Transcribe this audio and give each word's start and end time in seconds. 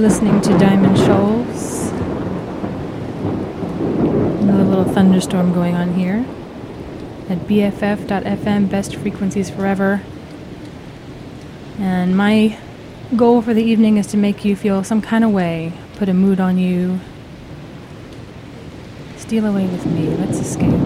You're 0.00 0.08
listening 0.08 0.40
to 0.40 0.56
Diamond 0.56 0.96
Shoals. 0.96 1.90
Another 4.40 4.64
little 4.64 4.86
thunderstorm 4.86 5.52
going 5.52 5.74
on 5.74 5.92
here 5.92 6.24
at 7.28 7.36
BFF.FM, 7.40 8.70
best 8.70 8.96
frequencies 8.96 9.50
forever. 9.50 10.00
And 11.78 12.16
my 12.16 12.58
goal 13.14 13.42
for 13.42 13.52
the 13.52 13.62
evening 13.62 13.98
is 13.98 14.06
to 14.06 14.16
make 14.16 14.42
you 14.42 14.56
feel 14.56 14.82
some 14.84 15.02
kind 15.02 15.22
of 15.22 15.32
way, 15.32 15.74
put 15.96 16.08
a 16.08 16.14
mood 16.14 16.40
on 16.40 16.56
you. 16.56 16.98
Steal 19.18 19.44
away 19.44 19.66
with 19.66 19.84
me, 19.84 20.08
let's 20.16 20.38
escape. 20.38 20.80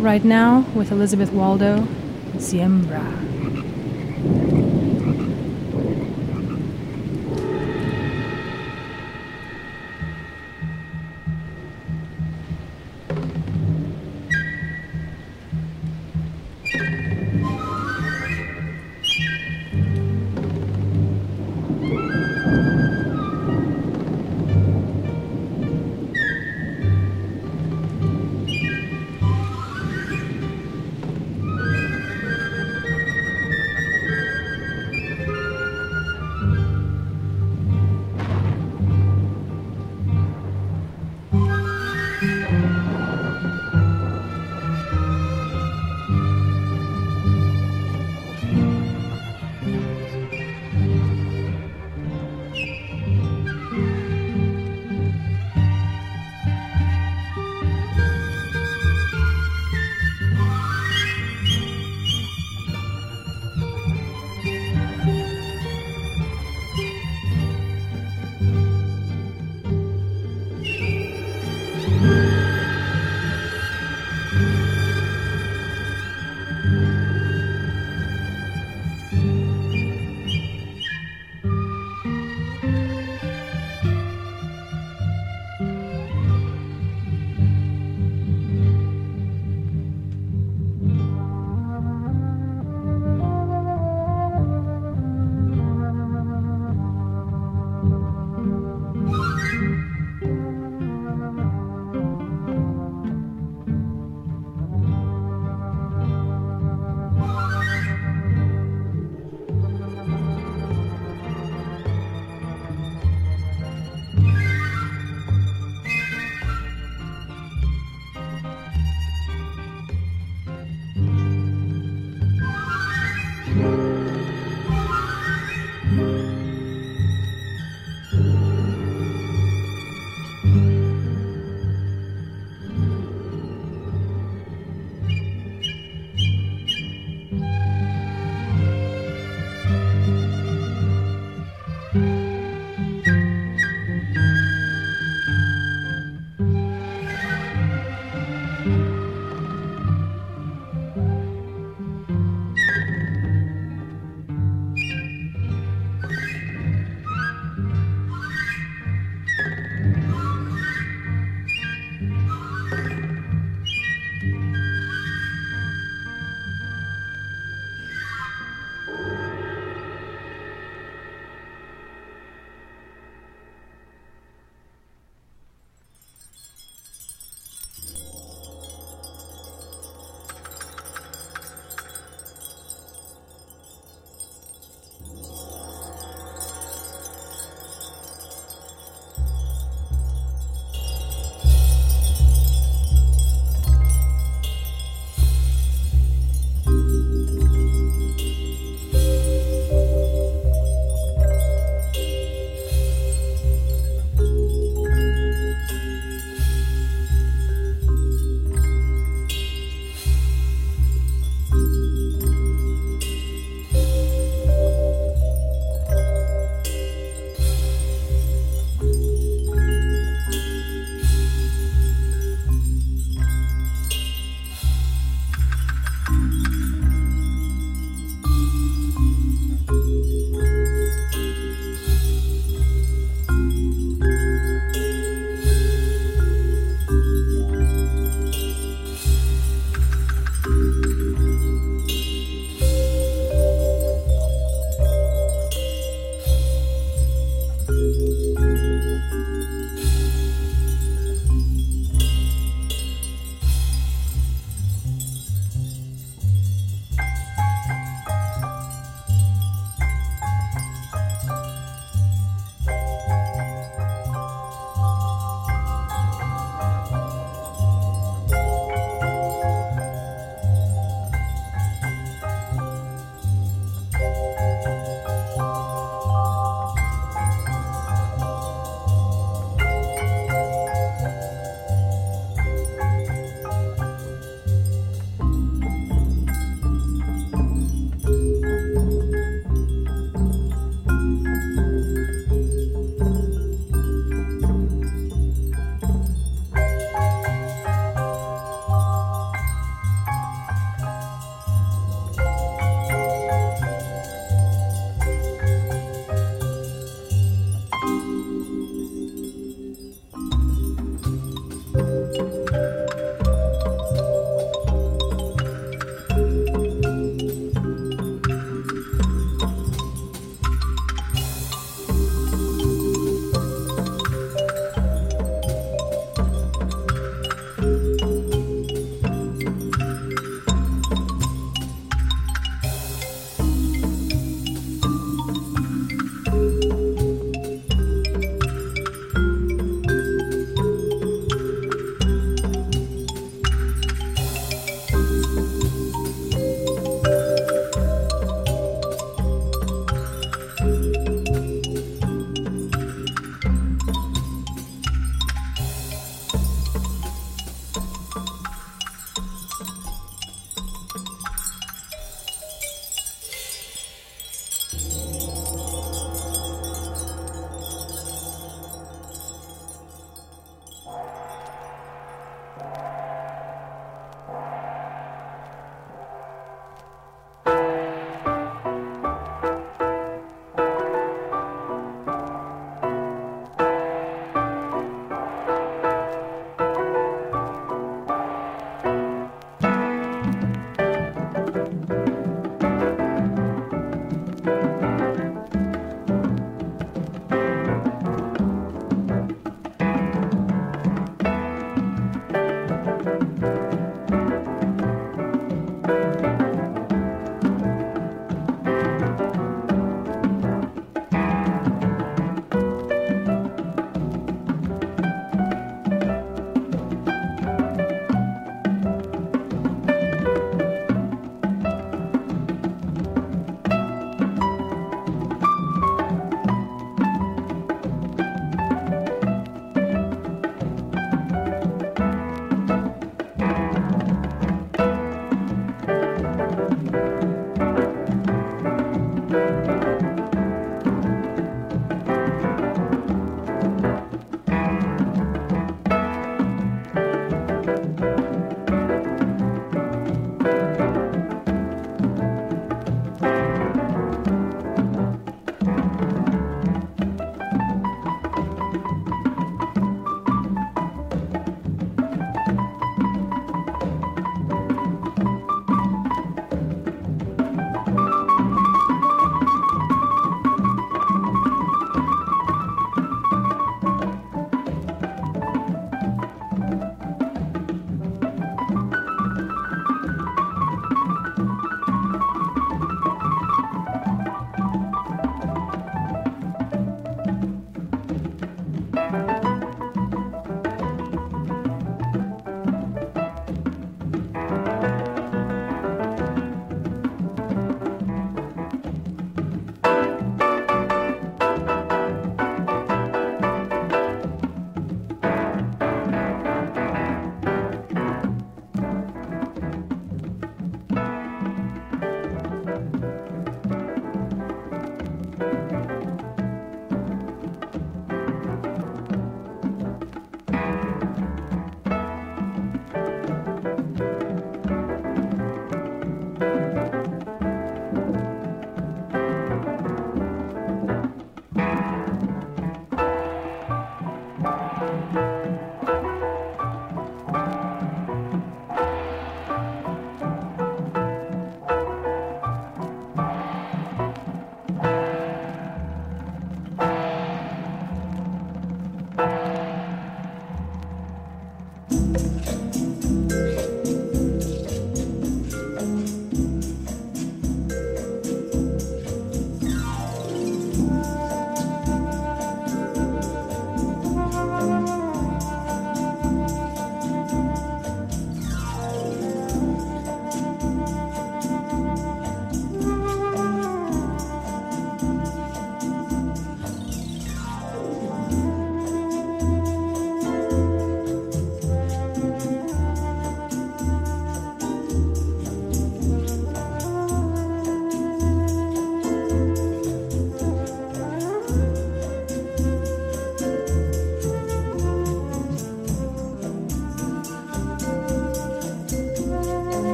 Right 0.00 0.22
now, 0.22 0.60
with 0.76 0.92
Elisabeth 0.92 1.32
Waldo, 1.32 1.88
Siembra. 2.36 3.21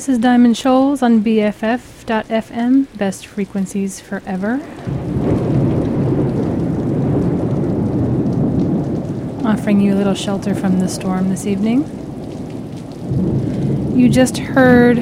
This 0.00 0.08
is 0.08 0.18
Diamond 0.18 0.56
Shoals 0.56 1.02
on 1.02 1.22
BFF.FM, 1.22 2.96
best 2.96 3.26
frequencies 3.26 4.00
forever. 4.00 4.54
Offering 9.46 9.82
you 9.82 9.92
a 9.92 9.96
little 9.96 10.14
shelter 10.14 10.54
from 10.54 10.78
the 10.78 10.88
storm 10.88 11.28
this 11.28 11.44
evening. 11.44 11.82
You 13.94 14.08
just 14.08 14.38
heard 14.38 14.96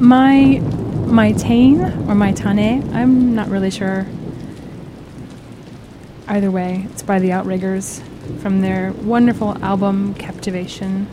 my 0.00 0.60
my 1.04 1.32
tane 1.32 1.82
or 2.08 2.14
my 2.14 2.32
tane. 2.32 2.90
I'm 2.94 3.34
not 3.34 3.48
really 3.48 3.70
sure. 3.70 4.06
Either 6.26 6.50
way, 6.50 6.86
it's 6.90 7.02
by 7.02 7.18
the 7.18 7.32
Outriggers 7.32 8.00
from 8.38 8.62
their 8.62 8.94
wonderful 8.94 9.62
album 9.62 10.14
Captivation. 10.14 11.06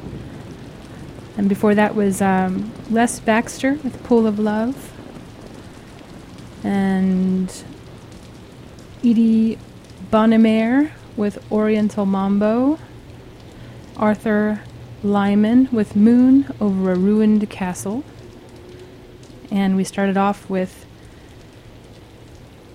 And 1.37 1.47
before 1.47 1.75
that 1.75 1.95
was 1.95 2.21
um, 2.21 2.71
Les 2.89 3.19
Baxter 3.19 3.73
with 3.83 4.03
Pool 4.03 4.27
of 4.27 4.37
Love. 4.37 4.91
And 6.63 7.51
Eddie 8.99 9.57
Bonnemere 10.11 10.91
with 11.15 11.51
Oriental 11.51 12.05
Mambo. 12.05 12.79
Arthur 13.97 14.61
Lyman 15.03 15.69
with 15.71 15.95
Moon 15.95 16.53
over 16.59 16.91
a 16.91 16.95
Ruined 16.95 17.49
Castle. 17.49 18.03
And 19.49 19.75
we 19.75 19.83
started 19.83 20.17
off 20.17 20.49
with 20.49 20.85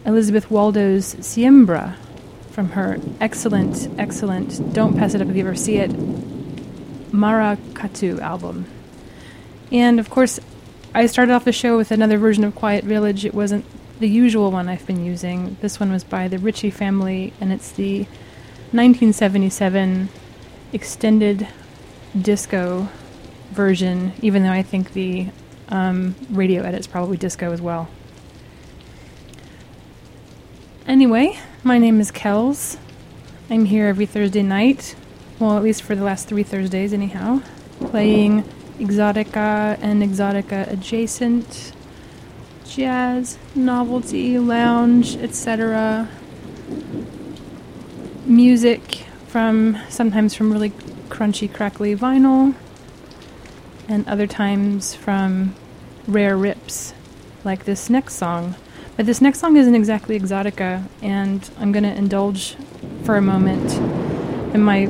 Elisabeth 0.04 0.50
Waldo's 0.50 1.14
Siembra 1.16 1.96
from 2.50 2.70
her 2.70 2.98
excellent, 3.20 3.88
excellent 3.98 4.72
Don't 4.72 4.96
Pass 4.96 5.14
It 5.14 5.20
Up 5.20 5.28
If 5.28 5.36
You 5.36 5.42
Ever 5.42 5.54
See 5.54 5.76
It 5.76 5.90
Maracatu 7.16 8.20
album. 8.20 8.66
And 9.72 9.98
of 9.98 10.10
course, 10.10 10.38
I 10.94 11.06
started 11.06 11.32
off 11.32 11.44
the 11.44 11.52
show 11.52 11.76
with 11.76 11.90
another 11.90 12.18
version 12.18 12.44
of 12.44 12.54
Quiet 12.54 12.84
Village. 12.84 13.24
It 13.24 13.34
wasn't 13.34 13.64
the 13.98 14.08
usual 14.08 14.50
one 14.50 14.68
I've 14.68 14.86
been 14.86 15.04
using. 15.04 15.56
This 15.60 15.80
one 15.80 15.90
was 15.90 16.04
by 16.04 16.28
the 16.28 16.38
Ritchie 16.38 16.70
family, 16.70 17.32
and 17.40 17.52
it's 17.52 17.72
the 17.72 18.00
1977 18.72 20.08
extended 20.72 21.48
disco 22.20 22.88
version, 23.50 24.12
even 24.22 24.42
though 24.42 24.50
I 24.50 24.62
think 24.62 24.92
the 24.92 25.28
um, 25.68 26.14
radio 26.30 26.62
edit's 26.62 26.86
probably 26.86 27.16
disco 27.16 27.52
as 27.52 27.60
well. 27.60 27.88
Anyway, 30.86 31.38
my 31.64 31.78
name 31.78 32.00
is 32.00 32.10
Kells. 32.10 32.76
I'm 33.50 33.64
here 33.64 33.86
every 33.86 34.06
Thursday 34.06 34.42
night 34.42 34.94
well, 35.38 35.56
at 35.56 35.62
least 35.62 35.82
for 35.82 35.94
the 35.94 36.04
last 36.04 36.28
three 36.28 36.42
Thursdays, 36.42 36.92
anyhow, 36.92 37.42
playing 37.80 38.42
exotica 38.78 39.78
and 39.80 40.02
exotica 40.02 40.70
adjacent, 40.70 41.72
jazz, 42.66 43.38
novelty, 43.54 44.38
lounge, 44.38 45.16
etc. 45.16 46.08
Music 48.24 49.06
from 49.28 49.78
sometimes 49.88 50.34
from 50.34 50.52
really 50.52 50.70
crunchy, 51.08 51.52
crackly 51.52 51.94
vinyl, 51.94 52.54
and 53.88 54.06
other 54.08 54.26
times 54.26 54.94
from 54.94 55.54
rare 56.06 56.36
rips, 56.36 56.94
like 57.44 57.64
this 57.64 57.90
next 57.90 58.14
song. 58.14 58.54
But 58.96 59.04
this 59.04 59.20
next 59.20 59.40
song 59.40 59.56
isn't 59.56 59.74
exactly 59.74 60.18
exotica, 60.18 60.84
and 61.02 61.48
I'm 61.58 61.72
going 61.72 61.84
to 61.84 61.94
indulge 61.94 62.56
for 63.04 63.16
a 63.16 63.22
moment 63.22 63.74
in 64.54 64.62
my 64.62 64.86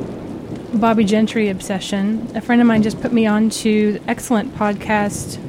Bobbie 0.73 1.05
Gentry 1.05 1.49
obsession. 1.49 2.29
A 2.35 2.41
friend 2.41 2.61
of 2.61 2.67
mine 2.67 2.83
just 2.83 2.99
put 2.99 3.13
me 3.13 3.25
on 3.25 3.49
to 3.49 3.99
excellent 4.07 4.53
podcast 4.55 5.39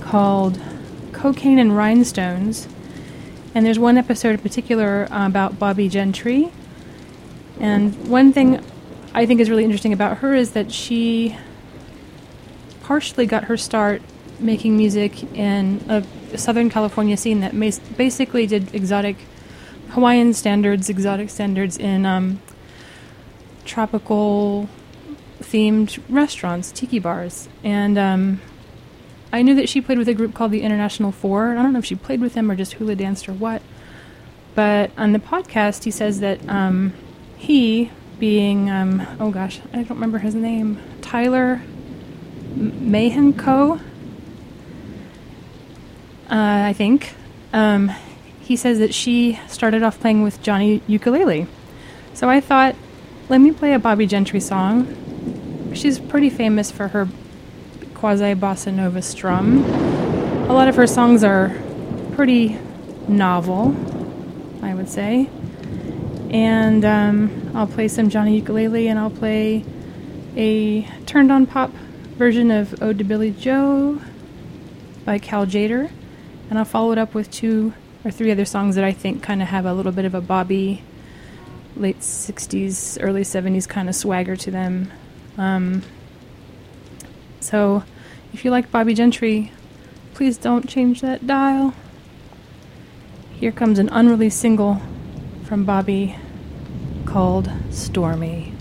called 0.00 0.60
Cocaine 1.12 1.58
and 1.58 1.76
Rhinestones. 1.76 2.66
And 3.54 3.66
there's 3.66 3.78
one 3.78 3.98
episode 3.98 4.30
in 4.30 4.38
particular 4.38 5.06
uh, 5.10 5.26
about 5.26 5.58
Bobbie 5.58 5.88
Gentry. 5.88 6.50
And 7.60 8.08
one 8.08 8.32
thing 8.32 8.64
I 9.12 9.26
think 9.26 9.40
is 9.40 9.50
really 9.50 9.64
interesting 9.64 9.92
about 9.92 10.18
her 10.18 10.34
is 10.34 10.52
that 10.52 10.72
she 10.72 11.36
partially 12.80 13.26
got 13.26 13.44
her 13.44 13.56
start 13.58 14.00
making 14.40 14.76
music 14.76 15.22
in 15.34 15.84
a 15.88 16.38
Southern 16.38 16.70
California 16.70 17.16
scene 17.16 17.40
that 17.40 17.52
basically 17.96 18.46
did 18.46 18.74
exotic 18.74 19.16
Hawaiian 19.90 20.32
standards, 20.32 20.88
exotic 20.88 21.28
standards 21.28 21.76
in 21.76 22.06
um, 22.06 22.40
tropical 23.64 24.68
themed 25.40 26.00
restaurants, 26.08 26.72
tiki 26.72 26.98
bars. 26.98 27.48
And 27.64 27.98
um, 27.98 28.40
I 29.32 29.42
knew 29.42 29.54
that 29.54 29.68
she 29.68 29.80
played 29.80 29.98
with 29.98 30.08
a 30.08 30.14
group 30.14 30.34
called 30.34 30.52
the 30.52 30.62
International 30.62 31.12
Four. 31.12 31.52
I 31.56 31.62
don't 31.62 31.72
know 31.72 31.78
if 31.78 31.84
she 31.84 31.94
played 31.94 32.20
with 32.20 32.34
them 32.34 32.50
or 32.50 32.54
just 32.54 32.74
hula 32.74 32.94
danced 32.94 33.28
or 33.28 33.32
what. 33.32 33.62
But 34.54 34.90
on 34.98 35.12
the 35.12 35.18
podcast, 35.18 35.84
he 35.84 35.90
says 35.90 36.20
that 36.20 36.46
um, 36.48 36.92
he, 37.36 37.90
being, 38.18 38.70
um, 38.70 39.06
oh 39.18 39.30
gosh, 39.30 39.60
I 39.72 39.76
don't 39.76 39.90
remember 39.90 40.18
his 40.18 40.34
name, 40.34 40.78
Tyler 41.00 41.62
Mahan 42.54 43.32
Coe, 43.32 43.80
uh, 46.30 46.64
I 46.68 46.72
think, 46.72 47.14
um, 47.52 47.90
he 48.40 48.56
says 48.56 48.78
that 48.78 48.92
she 48.92 49.40
started 49.48 49.82
off 49.82 50.00
playing 50.00 50.22
with 50.22 50.42
Johnny 50.42 50.82
ukulele. 50.86 51.46
So 52.14 52.28
I 52.28 52.40
thought 52.40 52.76
let 53.32 53.40
me 53.40 53.50
play 53.50 53.72
a 53.72 53.78
Bobbie 53.78 54.06
Gentry 54.06 54.40
song. 54.40 55.72
She's 55.74 55.98
pretty 55.98 56.28
famous 56.28 56.70
for 56.70 56.88
her 56.88 57.08
quasi 57.94 58.34
bossa 58.34 58.70
nova 58.70 59.00
strum. 59.00 59.64
A 60.50 60.52
lot 60.52 60.68
of 60.68 60.76
her 60.76 60.86
songs 60.86 61.24
are 61.24 61.58
pretty 62.12 62.58
novel, 63.08 63.74
I 64.60 64.74
would 64.74 64.90
say. 64.90 65.30
And 66.28 66.84
um, 66.84 67.52
I'll 67.54 67.66
play 67.66 67.88
some 67.88 68.10
Johnny 68.10 68.36
Ukulele 68.36 68.88
and 68.88 68.98
I'll 68.98 69.08
play 69.08 69.64
a 70.36 70.82
turned 71.06 71.32
on 71.32 71.46
pop 71.46 71.70
version 72.18 72.50
of 72.50 72.82
Ode 72.82 72.98
to 72.98 73.04
Billie 73.04 73.30
Joe 73.30 73.98
by 75.06 75.18
Cal 75.18 75.46
Tjader. 75.46 75.90
And 76.50 76.58
I'll 76.58 76.66
follow 76.66 76.92
it 76.92 76.98
up 76.98 77.14
with 77.14 77.30
two 77.30 77.72
or 78.04 78.10
three 78.10 78.30
other 78.30 78.44
songs 78.44 78.74
that 78.74 78.84
I 78.84 78.92
think 78.92 79.22
kind 79.22 79.40
of 79.40 79.48
have 79.48 79.64
a 79.64 79.72
little 79.72 79.92
bit 79.92 80.04
of 80.04 80.14
a 80.14 80.20
Bobbie 80.20 80.82
late 81.76 82.00
60s, 82.00 82.98
early 83.00 83.22
70s 83.22 83.68
kind 83.68 83.88
of 83.88 83.94
swagger 83.94 84.36
to 84.36 84.50
them. 84.50 84.90
Um, 85.38 85.82
so 87.40 87.84
if 88.32 88.44
you 88.44 88.50
like 88.50 88.70
Bobbie 88.70 88.94
Gentry, 88.94 89.52
please 90.14 90.38
don't 90.38 90.68
change 90.68 91.00
that 91.00 91.26
dial. 91.26 91.74
Here 93.32 93.52
comes 93.52 93.78
an 93.78 93.88
unreleased 93.88 94.38
single 94.38 94.80
from 95.44 95.64
Bobbie 95.64 96.16
called 97.04 97.50
Stormy. 97.70 98.51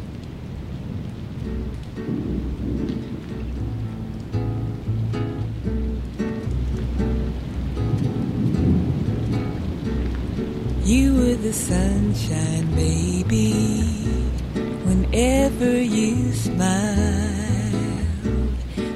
You 10.91 11.13
were 11.15 11.35
the 11.35 11.53
sunshine, 11.53 12.67
baby, 12.75 13.53
whenever 14.83 15.81
you 15.81 16.33
smiled. 16.33 17.77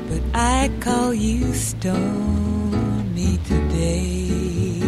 But 0.10 0.22
I 0.34 0.70
call 0.82 1.14
you 1.14 1.54
stormy 1.54 3.38
today. 3.46 4.82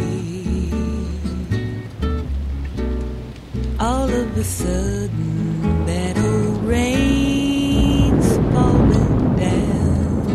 All 3.80 4.10
of 4.10 4.38
a 4.38 4.43
sudden, 4.43 5.86
that 5.86 6.17
old 6.17 6.62
rain's 6.65 8.36
falling 8.54 9.36
down, 9.38 10.28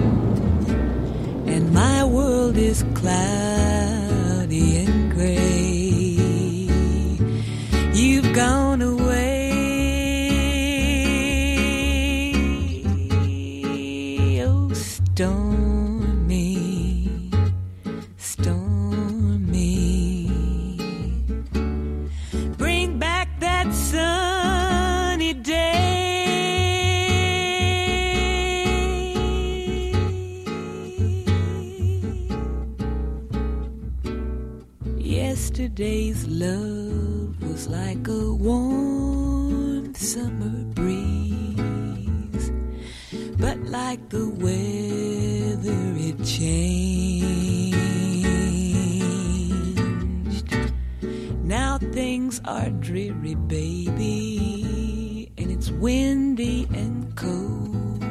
and 1.47 1.71
my 1.75 2.03
world 2.03 2.57
is 2.57 2.83
cloudy 2.95 4.87
and 4.87 5.02
gone 8.33 8.81
away. 8.81 9.53
Oh, 14.43 14.73
stormy, 14.73 15.71
stormy. 18.17 19.61
Bring 22.57 22.99
back 22.99 23.39
that 23.41 23.71
sunny 23.75 25.35
day. 25.35 25.91
Yesterday's 34.97 36.27
love 36.27 37.12
was 37.43 37.69
like 37.69 38.09
a 38.09 38.33
warm 38.33 39.95
summer 39.95 40.65
breeze. 40.75 42.53
But 43.39 43.59
like 43.65 44.09
the 44.09 44.29
weather 44.29 45.95
it 46.09 46.25
changed. 46.25 47.73
Now 51.43 51.79
things 51.79 52.41
are 52.45 52.71
dreary, 52.71 53.35
baby, 53.35 55.31
and 55.37 55.51
it's 55.51 55.71
windy 55.71 56.69
and 56.73 57.15
cold. 57.17 58.03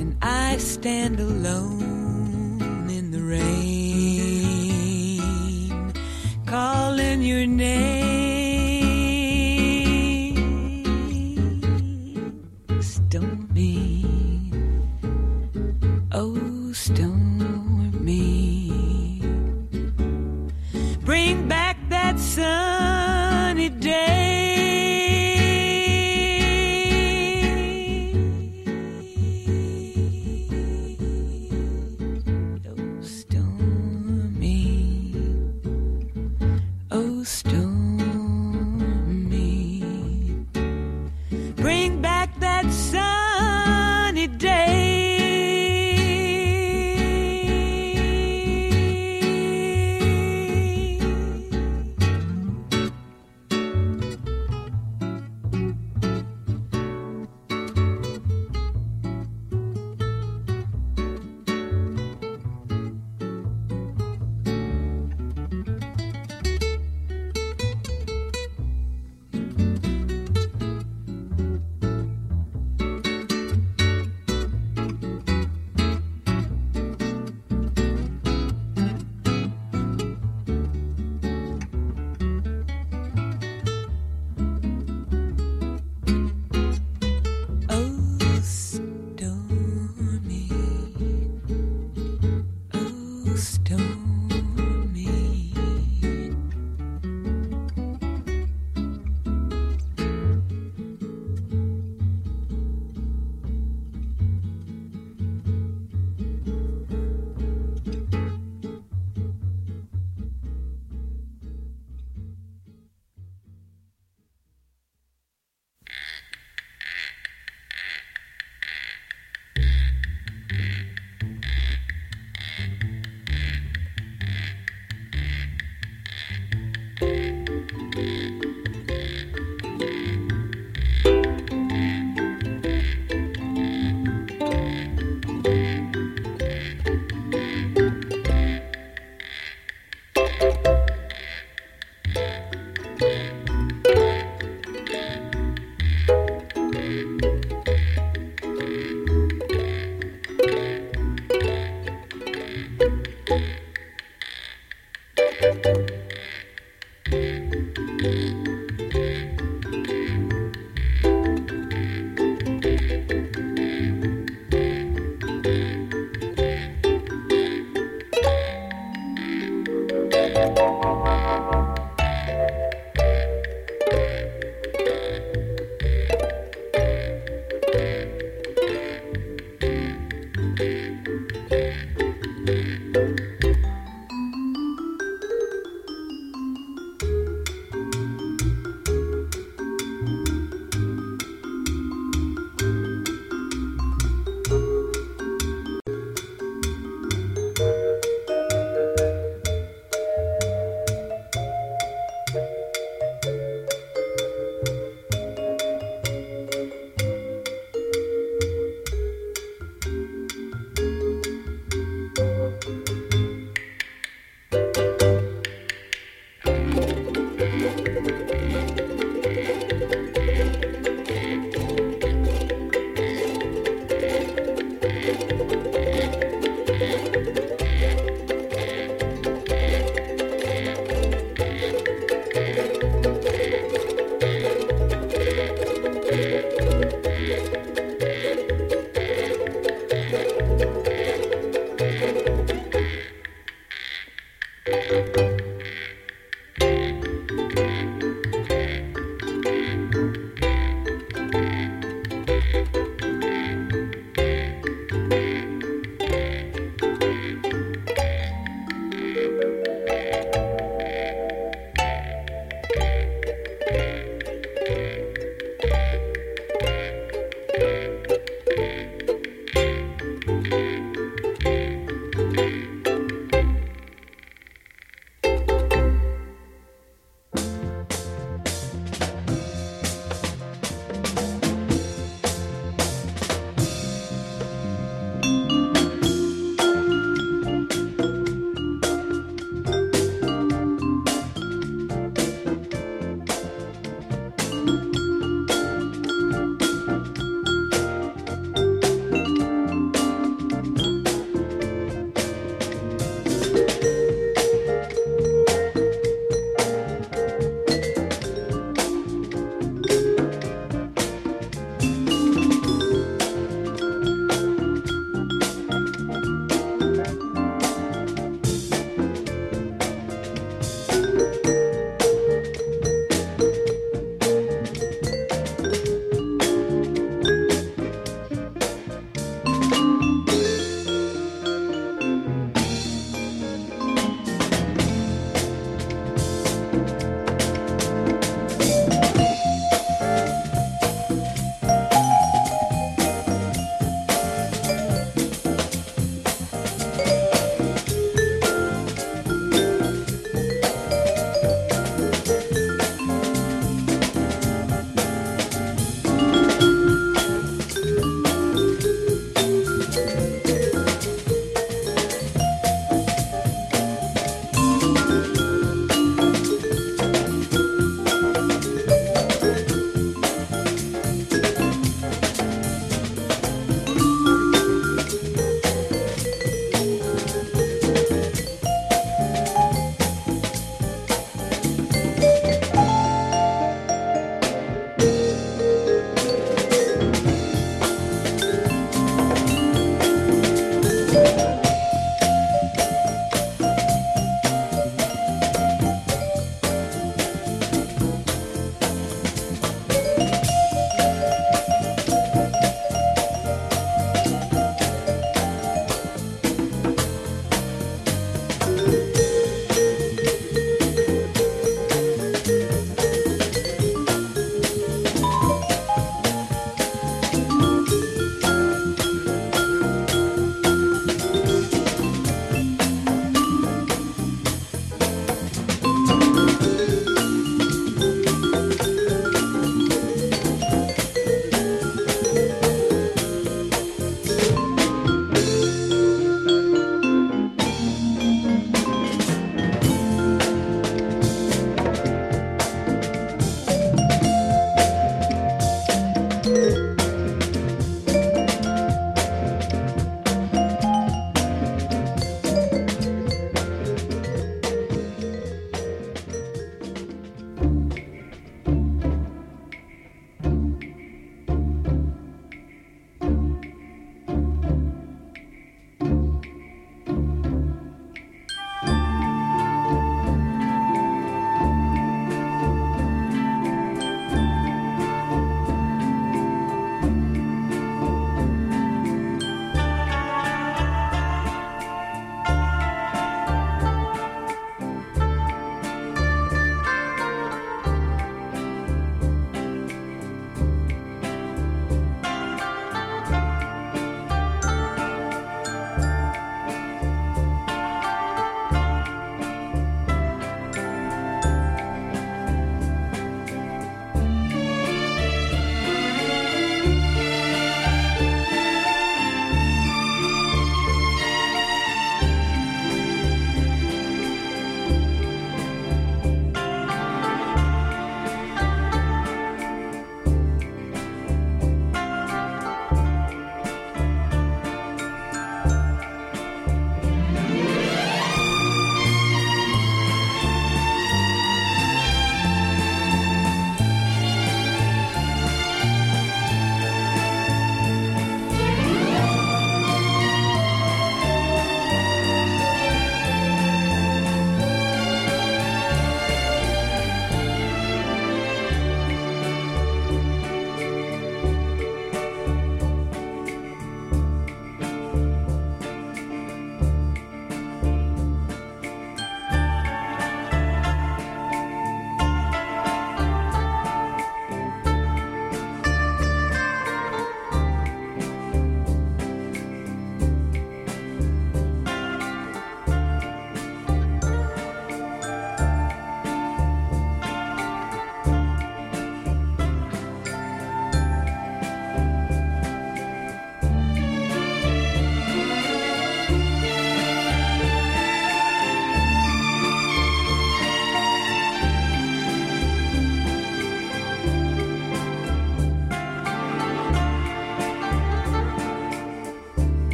And 0.00 0.16
I 0.22 0.56
stand 0.58 1.20
alone 1.20 1.81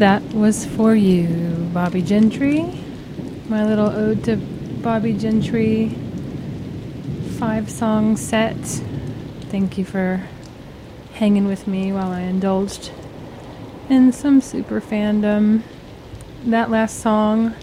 That 0.00 0.22
was 0.32 0.64
for 0.64 0.94
you, 0.94 1.26
Bobbie 1.74 2.00
Gentry. 2.00 2.62
My 3.50 3.66
little 3.66 3.90
ode 3.90 4.24
to 4.24 4.36
Bobbie 4.38 5.12
Gentry 5.12 5.94
five 7.38 7.68
song 7.70 8.16
set. 8.16 8.56
Thank 9.50 9.76
you 9.76 9.84
for 9.84 10.26
hanging 11.12 11.46
with 11.46 11.66
me 11.66 11.92
while 11.92 12.12
I 12.12 12.20
indulged 12.20 12.92
in 13.90 14.10
some 14.10 14.40
super 14.40 14.80
fandom. 14.80 15.64
That 16.46 16.70
last 16.70 17.00
song 17.00 17.54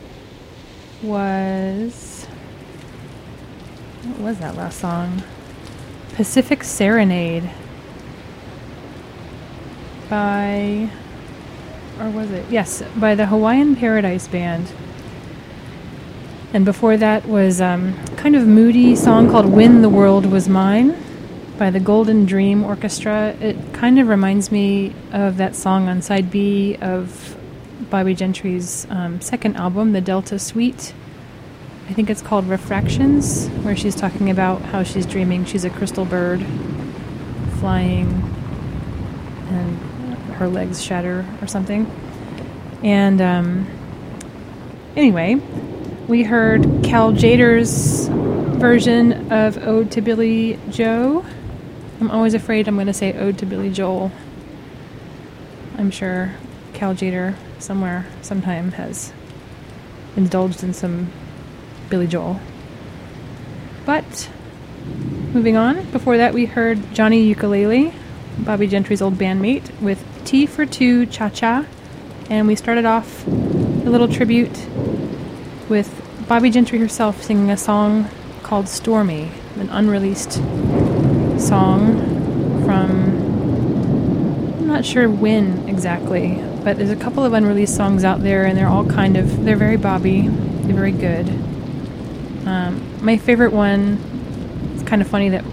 was. 1.02 2.26
What 4.04 4.20
was 4.20 4.38
that 4.38 4.56
last 4.56 4.80
song? 4.80 5.24
Pacific 6.14 6.64
Serenade 6.64 7.50
by. 10.08 10.92
Was 12.18 12.32
it? 12.32 12.50
Yes, 12.50 12.82
by 12.96 13.14
the 13.14 13.28
Hawaiian 13.28 13.76
Paradise 13.76 14.28
Band. 14.28 14.72
And 16.52 16.66
before 16.66 16.98
that 16.98 17.28
was 17.28 17.62
um, 17.62 17.96
kind 18.16 18.36
of 18.36 18.48
moody 18.48 18.96
song 18.96 19.30
called 19.30 19.46
"When 19.46 19.84
the 19.84 19.90
World 19.90 20.26
Was 20.26 20.50
Mine" 20.50 20.98
by 21.60 21.70
the 21.70 21.80
Golden 21.80 22.26
Dream 22.26 22.64
Orchestra. 22.64 23.36
It 23.40 23.56
kind 23.72 24.00
of 24.00 24.08
reminds 24.08 24.52
me 24.52 24.96
of 25.12 25.38
that 25.38 25.56
song 25.56 25.88
on 25.90 26.02
side 26.02 26.32
B 26.32 26.76
of 26.82 27.38
Bobbie 27.92 28.16
Gentry's 28.16 28.88
um, 28.90 29.22
second 29.22 29.56
album, 29.56 29.92
The 29.92 30.02
Delta 30.02 30.40
Suite. 30.40 30.96
I 31.88 31.94
think 31.94 32.10
it's 32.10 32.24
called 32.24 32.48
Refractions, 32.50 33.46
where 33.62 33.76
she's 33.76 33.96
talking 33.96 34.32
about 34.32 34.64
how 34.64 34.82
she's 34.82 35.06
dreaming 35.06 35.46
she's 35.46 35.66
a 35.66 35.70
crystal 35.70 36.04
bird 36.04 36.44
flying 37.60 38.08
and 39.50 39.78
her 40.38 40.48
legs 40.48 40.84
shatter 40.84 41.24
or 41.44 41.48
something. 41.48 41.86
And 42.84 43.22
um, 43.22 43.68
anyway, 44.96 45.36
we 46.08 46.24
heard 46.24 46.64
Cal 46.84 47.12
Tjader's 47.12 48.08
version 48.58 49.32
of 49.32 49.58
Ode 49.58 49.92
to 49.92 50.02
Billie 50.02 50.60
Joe. 50.70 51.26
I'm 52.00 52.12
always 52.12 52.34
afraid 52.34 52.68
I'm 52.68 52.76
going 52.76 52.88
to 52.88 52.94
say 52.94 53.18
Ode 53.18 53.38
to 53.40 53.46
Billy 53.46 53.72
Joel. 53.72 54.12
I'm 55.78 55.92
sure 55.92 56.36
Cal 56.74 56.94
Tjader 56.94 57.36
somewhere, 57.60 58.06
sometime, 58.22 58.72
has 58.74 59.12
indulged 60.16 60.64
in 60.64 60.74
some 60.74 61.12
Billy 61.90 62.08
Joel. 62.08 62.40
But 63.86 64.30
moving 65.34 65.56
on, 65.56 65.90
before 65.92 66.18
that 66.18 66.34
we 66.34 66.46
heard 66.46 66.94
Johnny 66.94 67.24
Ukulele, 67.24 67.94
Bobbie 68.40 68.68
Gentry's 68.68 69.02
old 69.02 69.16
bandmate, 69.16 69.80
with 69.82 70.04
Tea 70.26 70.46
for 70.46 70.66
Two 70.66 71.06
Cha 71.06 71.30
Cha. 71.30 71.66
And 72.30 72.46
we 72.46 72.56
started 72.58 72.84
off 72.84 73.26
a 73.26 73.90
little 73.90 74.10
tribute 74.10 74.68
with 75.70 76.04
Bobbie 76.28 76.50
Gentry 76.50 76.78
herself 76.78 77.24
singing 77.24 77.50
a 77.50 77.56
song 77.56 78.10
called 78.44 78.68
Stormy, 78.68 79.32
an 79.56 79.70
unreleased 79.70 80.34
song 81.40 82.66
from 82.66 83.16
I'm 84.60 84.68
not 84.68 84.86
sure 84.86 85.10
when 85.10 85.70
exactly, 85.70 86.36
but 86.66 86.78
there's 86.78 86.90
a 86.90 86.98
couple 86.98 87.24
of 87.24 87.32
unreleased 87.32 87.78
songs 87.78 88.04
out 88.04 88.22
there 88.22 88.46
and 88.46 88.58
they're 88.58 88.68
all 88.68 88.86
kind 88.86 89.16
of 89.16 89.46
they're 89.46 89.56
very 89.56 89.78
Bobbie, 89.78 90.28
they're 90.28 90.76
very 90.76 90.92
good. 90.92 91.30
Um, 92.46 92.84
my 93.02 93.16
favorite 93.18 93.54
one 93.54 94.04
it's 94.74 94.84
kind 94.84 95.02
of 95.02 95.08
funny 95.08 95.30
that 95.30 95.46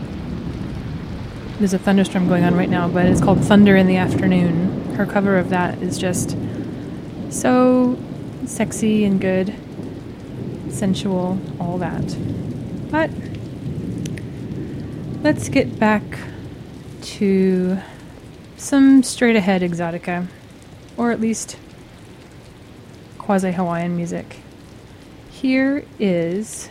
there's 1.60 1.72
a 1.72 1.78
thunderstorm 1.78 2.26
going 2.26 2.42
on 2.42 2.56
right 2.56 2.68
now, 2.68 2.88
but 2.88 3.06
it's 3.06 3.20
called 3.20 3.44
Thunder 3.44 3.76
in 3.76 3.86
the 3.86 3.96
Afternoon. 3.96 4.96
Her 4.96 5.06
cover 5.06 5.38
of 5.38 5.50
that 5.50 5.80
is 5.80 5.98
just 5.98 6.36
so 7.34 7.98
sexy 8.46 9.04
and 9.04 9.20
good 9.20 9.52
sensual, 10.70 11.38
all 11.58 11.78
that. 11.78 12.16
But 12.90 13.10
let's 15.22 15.48
get 15.48 15.78
back 15.78 16.02
to 17.02 17.78
some 18.56 19.02
straight 19.02 19.36
ahead 19.36 19.62
exotica, 19.62 20.28
or 20.96 21.10
at 21.10 21.20
least 21.20 21.56
quasi 23.18 23.52
Hawaiian 23.52 23.96
music. 23.96 24.36
Here 25.30 25.84
is 25.98 26.68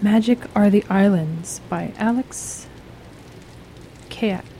Magic 0.00 0.38
Are 0.56 0.70
the 0.70 0.84
Islands 0.88 1.60
by 1.68 1.92
Alex 1.98 2.66
Keack. 4.08 4.51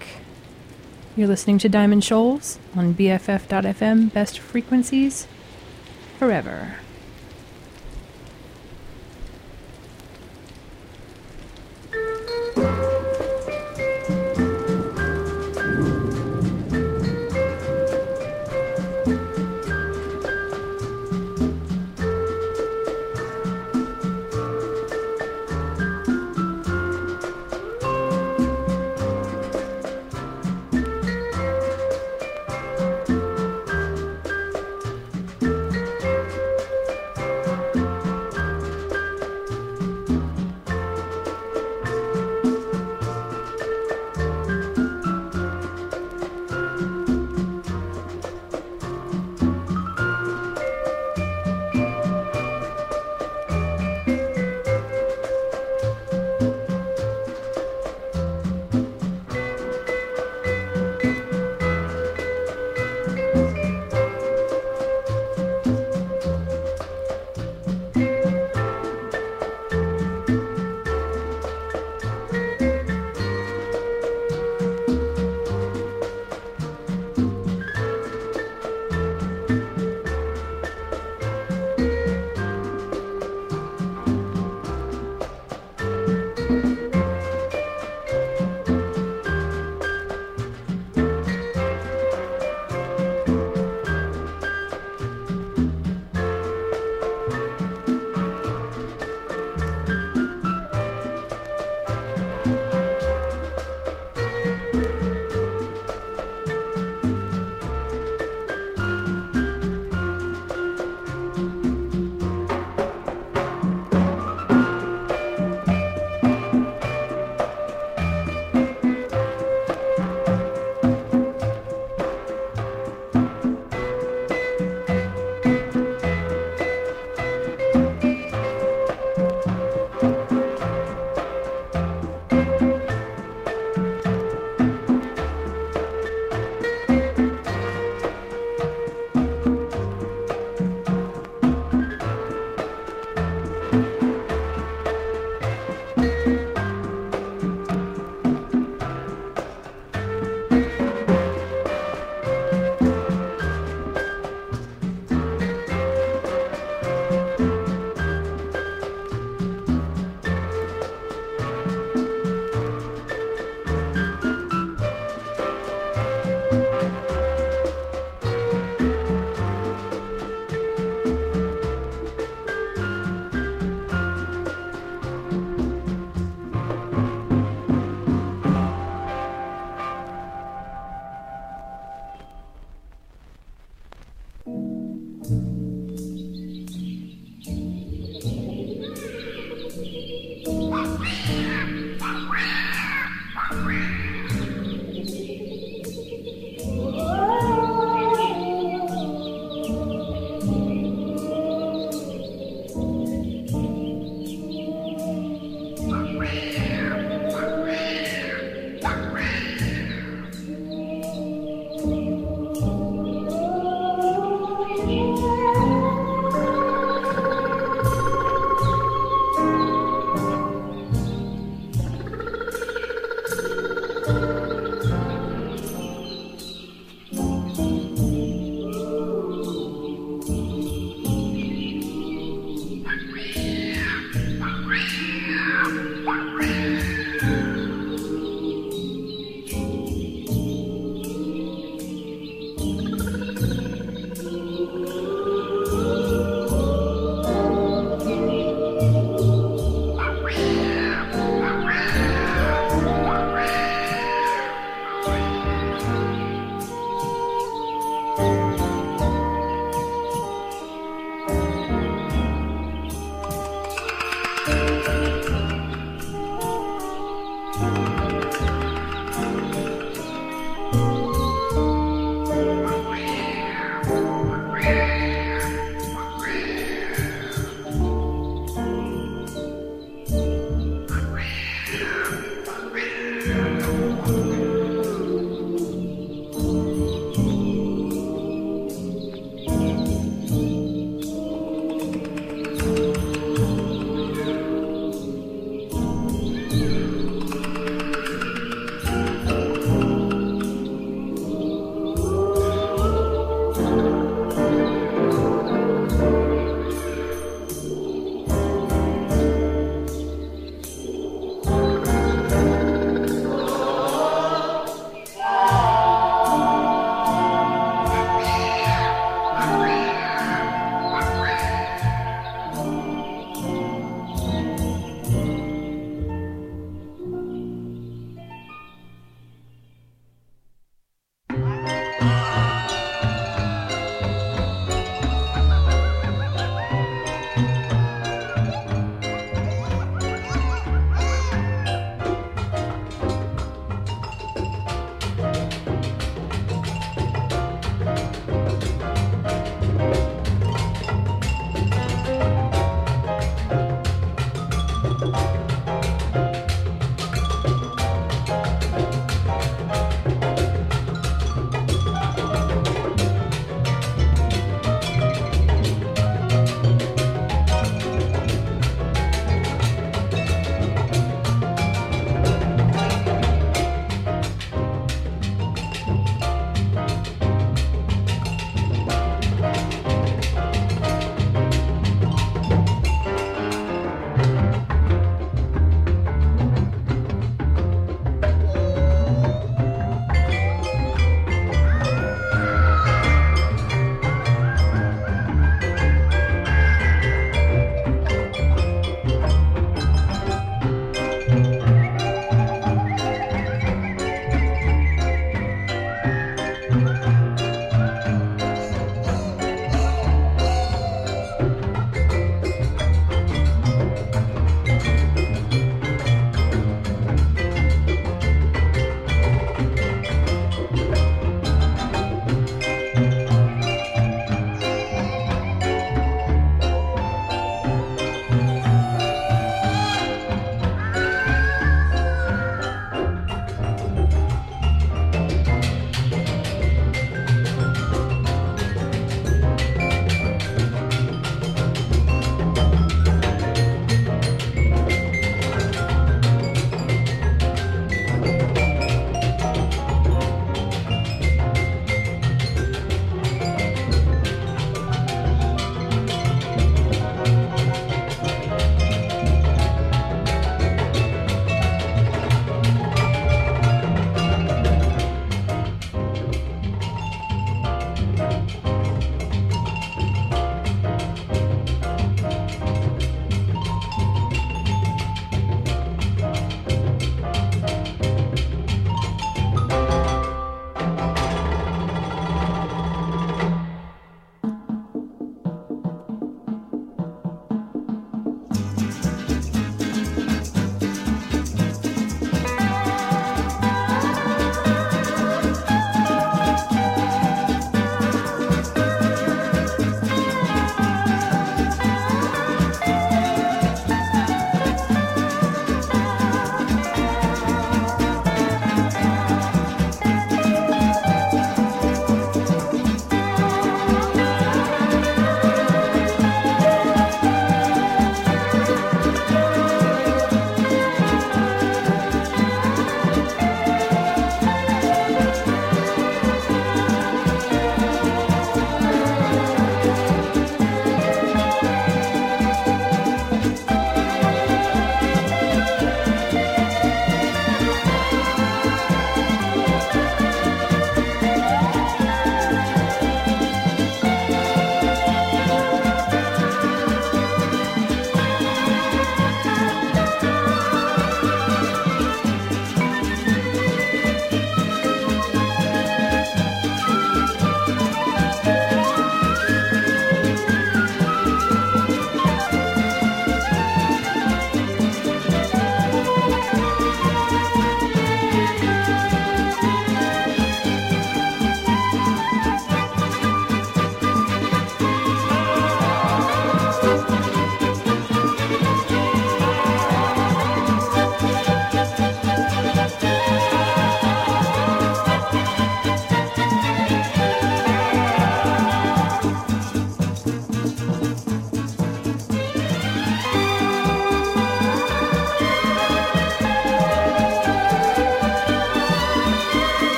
You're 1.15 1.29
listening 1.29 1.59
to 1.59 1.69
Diamond 1.69 2.03
Shoals 2.05 2.59
on 2.75 2.95
BFF.FM, 2.95 4.15
best 4.15 4.39
frequencies 4.39 5.27
forever. 6.19 6.77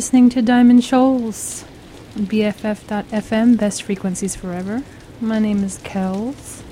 Listening 0.00 0.30
to 0.30 0.40
Diamond 0.40 0.82
Shoals 0.82 1.66
BFF.FM, 2.14 3.58
best 3.58 3.82
frequencies 3.82 4.34
forever. 4.34 4.82
My 5.20 5.38
name 5.38 5.62
is 5.62 5.76
Kells. 5.84 6.62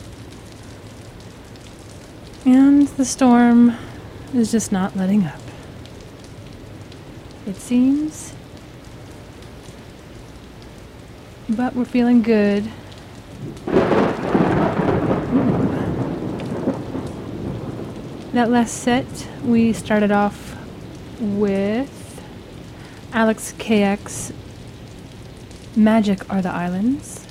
And 2.47 2.89
the 2.89 3.05
storm 3.05 3.76
is 4.33 4.51
just 4.51 4.72
not 4.72 4.97
letting 4.97 5.26
up. 5.26 5.43
It 7.47 7.57
seems. 7.57 8.33
But 11.51 11.76
we're 11.76 11.85
feeling 11.85 12.22
good. 12.22 12.64
That 18.33 18.49
last 18.49 18.72
set, 18.72 19.29
we 19.45 19.74
started 19.74 20.11
off 20.11 20.48
Alex 23.19 23.53
Keack 23.59 24.33
Magic 25.75 26.33
Are 26.33 26.41
the 26.41 26.51
Islands. 26.51 27.27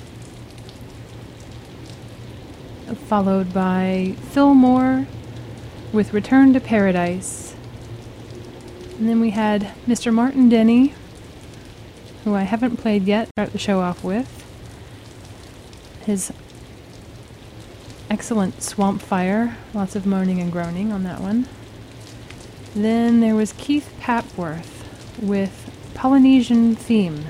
Followed 3.06 3.54
by 3.54 4.14
Phil 4.20 4.52
Moore 4.52 5.06
with 5.90 6.12
Return 6.12 6.52
to 6.52 6.60
Paradise. 6.60 7.56
And 8.98 9.08
then 9.08 9.18
we 9.18 9.30
had 9.30 9.72
Mr. 9.86 10.12
Martin 10.12 10.50
Denny, 10.50 10.92
who 12.24 12.34
I 12.34 12.42
haven't 12.42 12.76
played 12.76 13.04
yet, 13.04 13.28
start 13.28 13.52
the 13.52 13.58
show 13.58 13.80
off 13.80 14.04
with. 14.04 14.44
His 16.04 16.30
excellent 18.10 18.62
Swamp 18.62 19.00
Fire, 19.00 19.56
lots 19.72 19.96
of 19.96 20.04
moaning 20.04 20.38
and 20.38 20.52
groaning 20.52 20.92
on 20.92 21.04
that 21.04 21.22
one. 21.22 21.48
Then 22.74 23.20
there 23.20 23.34
was 23.34 23.54
Keith 23.54 23.90
Papworth 24.02 24.84
with 25.18 25.67
Polynesian 25.98 26.76
theme, 26.76 27.24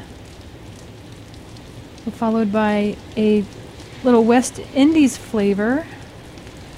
followed 2.10 2.52
by 2.52 2.98
a 3.16 3.42
little 4.04 4.22
West 4.22 4.60
Indies 4.74 5.16
flavor. 5.16 5.86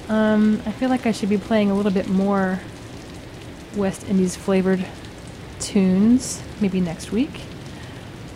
Um, 0.07 0.61
I 0.65 0.71
feel 0.71 0.87
like 0.87 1.05
I 1.05 1.11
should 1.11 1.27
be 1.27 1.37
playing 1.37 1.69
a 1.69 1.75
little 1.75 1.91
bit 1.91 2.07
more 2.07 2.61
West 3.75 4.07
Indies 4.07 4.37
flavored 4.37 4.85
tunes, 5.59 6.41
maybe 6.61 6.79
next 6.79 7.11
week. 7.11 7.41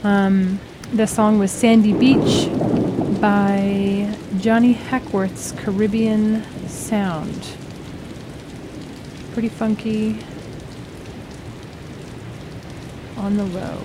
Um, 0.03 0.59
the 0.91 1.07
song 1.07 1.39
was 1.39 1.49
Sandy 1.49 1.93
Beach 1.93 2.49
by 3.21 4.13
Johnny 4.39 4.73
Hackworth's 4.73 5.53
Caribbean 5.53 6.43
Sound. 6.67 7.47
Pretty 9.31 9.47
funky 9.47 10.17
on 13.25 13.37
the 13.37 13.43
low. 13.43 13.79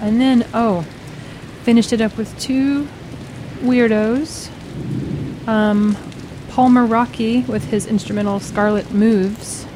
And 0.00 0.18
then, 0.18 0.46
oh, 0.54 0.86
finished 1.64 1.92
it 1.92 2.00
up 2.00 2.16
with 2.16 2.36
two 2.40 2.88
weirdos. 3.60 4.48
Um, 5.46 5.96
Palmer 6.48 6.86
Rockey 6.86 7.40
with 7.42 7.70
his 7.70 7.86
instrumental 7.86 8.40
Scarlet 8.40 8.90
Moves 8.90 9.66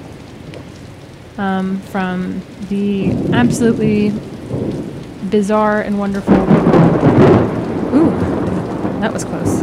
um, 1.36 1.80
from 1.80 2.40
the 2.68 3.10
absolutely 3.32 4.12
bizarre 5.28 5.82
and 5.82 5.98
wonderful. 5.98 6.34
Ooh, 7.94 8.10
that 9.00 9.12
was 9.12 9.24
close. 9.24 9.60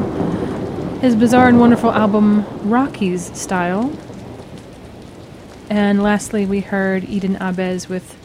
His 1.01 1.15
bizarre 1.15 1.47
and 1.47 1.59
wonderful 1.59 1.91
album 1.91 2.45
Rockey's 2.69 3.35
Style. 3.37 3.91
And 5.69 6.03
lastly, 6.03 6.45
we 6.45 6.59
heard 6.59 7.05
Eden 7.05 7.35
Ahbez 7.37 7.89
with 7.89 8.15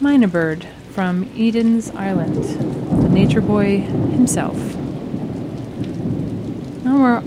Mynah 0.00 0.62
from 0.90 1.30
Eden's 1.34 1.90
Island, 1.92 2.44
the 3.02 3.08
nature 3.08 3.40
boy 3.40 3.80
himself. 3.80 4.56
Now 6.84 7.00
we're 7.00 7.22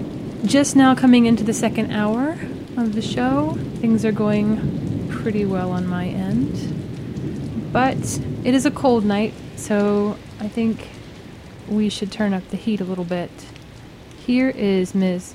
just 0.45 0.75
now 0.75 0.93
coming 0.93 1.25
into 1.25 1.43
the 1.43 1.53
second 1.53 1.91
hour 1.91 2.37
of 2.77 2.93
the 2.93 3.01
show. 3.01 3.57
Things 3.77 4.05
are 4.05 4.11
going 4.11 5.07
pretty 5.09 5.45
well 5.45 5.71
on 5.71 5.87
my 5.87 6.05
end. 6.07 7.73
But 7.73 8.19
it 8.43 8.53
is 8.53 8.67
a 8.67 8.71
cold 8.71 9.03
night, 9.03 9.33
so 9.55 10.15
I 10.39 10.47
think 10.47 10.89
we 11.67 11.89
should 11.89 12.11
turn 12.11 12.33
up 12.35 12.47
the 12.49 12.57
heat 12.57 12.81
a 12.81 12.85
little 12.85 13.03
bit. 13.03 13.31
Here 14.27 14.49
is 14.49 14.93
Ms. 14.93 15.33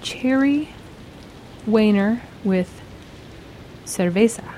Cherry 0.00 0.68
Wainer 1.66 2.20
with 2.44 2.80
Cerveza. 3.84 4.57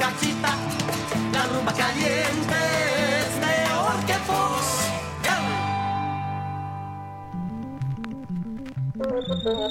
gatita. 0.00 0.79
The 9.42 9.70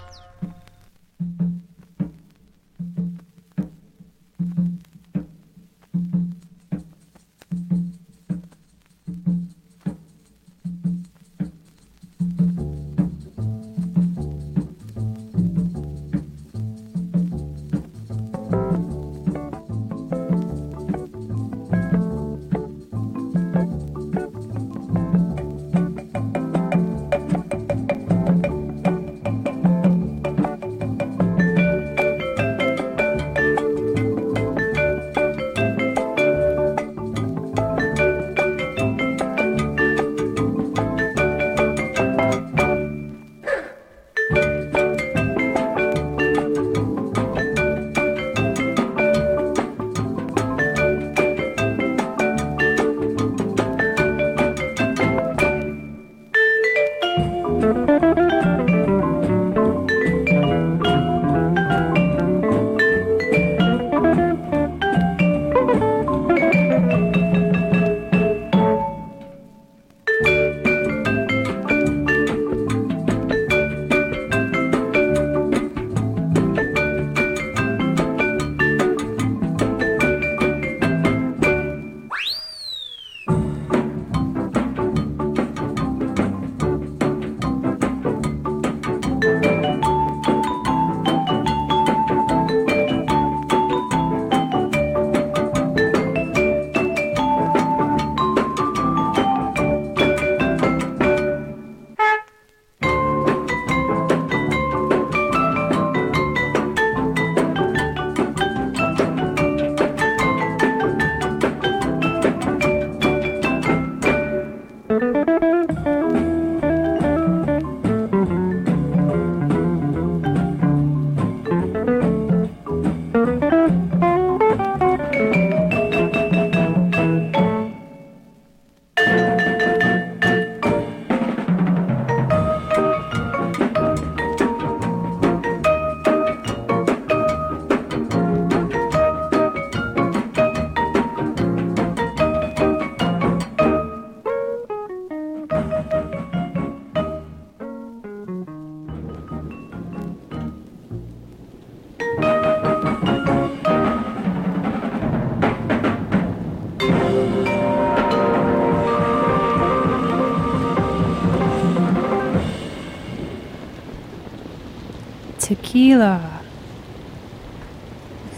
Tequila. 165.81 166.41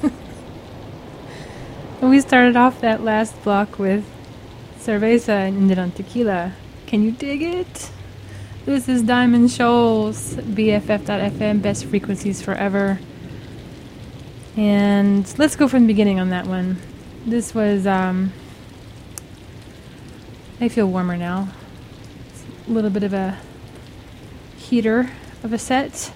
we 2.01 2.21
started 2.21 2.55
off 2.55 2.79
that 2.79 3.03
last 3.03 3.43
block 3.43 3.77
with 3.77 4.05
cerveza 4.79 5.45
and 5.49 5.57
ended 5.57 5.77
on 5.77 5.91
tequila. 5.91 6.53
Can 6.87 7.03
you 7.03 7.11
dig 7.11 7.41
it? 7.41 7.91
This 8.63 8.87
is 8.87 9.01
Diamond 9.01 9.51
Shoals, 9.51 10.35
BFF.FM, 10.35 11.61
best 11.61 11.83
frequencies 11.83 12.41
forever. 12.41 12.97
And 14.55 15.27
let's 15.37 15.57
go 15.57 15.67
from 15.67 15.81
the 15.81 15.87
beginning 15.87 16.21
on 16.21 16.29
that 16.29 16.47
one. 16.47 16.77
This 17.25 17.53
was, 17.53 17.85
um, 17.85 18.31
I 20.61 20.69
feel 20.69 20.87
warmer 20.87 21.17
now. 21.17 21.49
It's 22.29 22.45
a 22.69 22.71
little 22.71 22.89
bit 22.89 23.03
of 23.03 23.13
a 23.13 23.37
heater 24.55 25.11
of 25.43 25.51
a 25.51 25.57
set. 25.57 26.13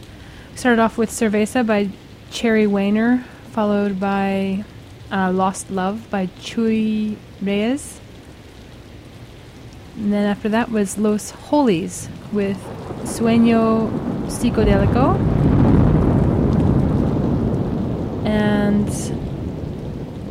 Started 0.57 0.81
off 0.81 0.97
with 0.97 1.11
Cerveza 1.11 1.63
by 1.63 1.89
Cherry 2.31 2.65
Wainer, 2.65 3.23
followed 3.51 3.99
by 3.99 4.65
uh, 5.11 5.31
Lost 5.31 5.69
Love 5.69 6.09
by 6.09 6.25
Chuy 6.41 7.15
Reyes. 7.39 8.01
And 9.97 10.11
then 10.11 10.25
after 10.25 10.49
that 10.49 10.71
was 10.71 10.97
Los 10.97 11.29
Holies 11.29 12.09
with 12.31 12.57
Sueño 13.03 13.91
Psicodélico. 14.25 15.15
And 18.25 18.89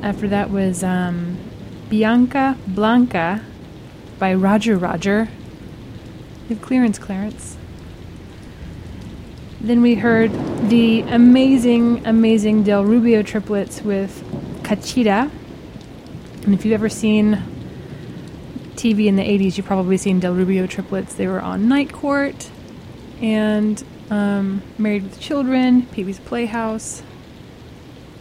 after 0.04 0.26
that 0.26 0.50
was 0.50 0.82
um, 0.82 1.36
Bianca 1.88 2.58
Blanca 2.66 3.44
by 4.18 4.34
Roger 4.34 4.76
Roger. 4.76 5.28
Have 6.48 6.60
clearance, 6.60 6.98
Clarence. 6.98 7.56
Then 9.60 9.80
we 9.80 9.94
heard 9.94 10.30
the 10.68 11.00
amazing, 11.02 12.06
amazing 12.06 12.62
Del 12.62 12.84
Rubio 12.84 13.22
triplets 13.22 13.80
with 13.80 14.22
Cachita. 14.62 15.30
And 16.42 16.54
if 16.54 16.64
you've 16.64 16.74
ever 16.74 16.90
seen 16.90 17.42
TV 18.74 19.06
in 19.06 19.16
the 19.16 19.22
80s, 19.22 19.56
you've 19.56 19.66
probably 19.66 19.96
seen 19.96 20.20
Del 20.20 20.34
Rubio 20.34 20.66
triplets. 20.66 21.14
They 21.14 21.26
were 21.26 21.40
on 21.40 21.68
Night 21.68 21.90
Court 21.90 22.50
and 23.22 23.82
um, 24.10 24.62
Married 24.76 25.04
with 25.04 25.18
Children, 25.20 25.86
Pee 25.86 26.04
Wee's 26.04 26.20
Playhouse. 26.20 27.02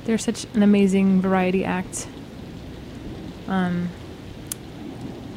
They're 0.05 0.17
such 0.17 0.45
an 0.53 0.63
amazing 0.63 1.21
variety 1.21 1.65
act. 1.65 2.07
Um, 3.49 3.89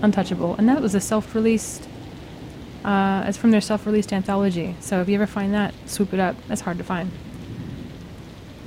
untouchable. 0.00 0.54
And 0.54 0.68
that 0.68 0.80
was 0.80 0.94
a 0.94 1.00
self 1.00 1.34
released 1.34 1.87
uh, 2.84 3.24
it's 3.26 3.36
from 3.36 3.50
their 3.50 3.60
self-released 3.60 4.12
anthology. 4.12 4.76
So 4.80 5.00
if 5.00 5.08
you 5.08 5.16
ever 5.16 5.26
find 5.26 5.52
that, 5.54 5.74
swoop 5.86 6.14
it 6.14 6.20
up. 6.20 6.36
That's 6.46 6.60
hard 6.60 6.78
to 6.78 6.84
find. 6.84 7.10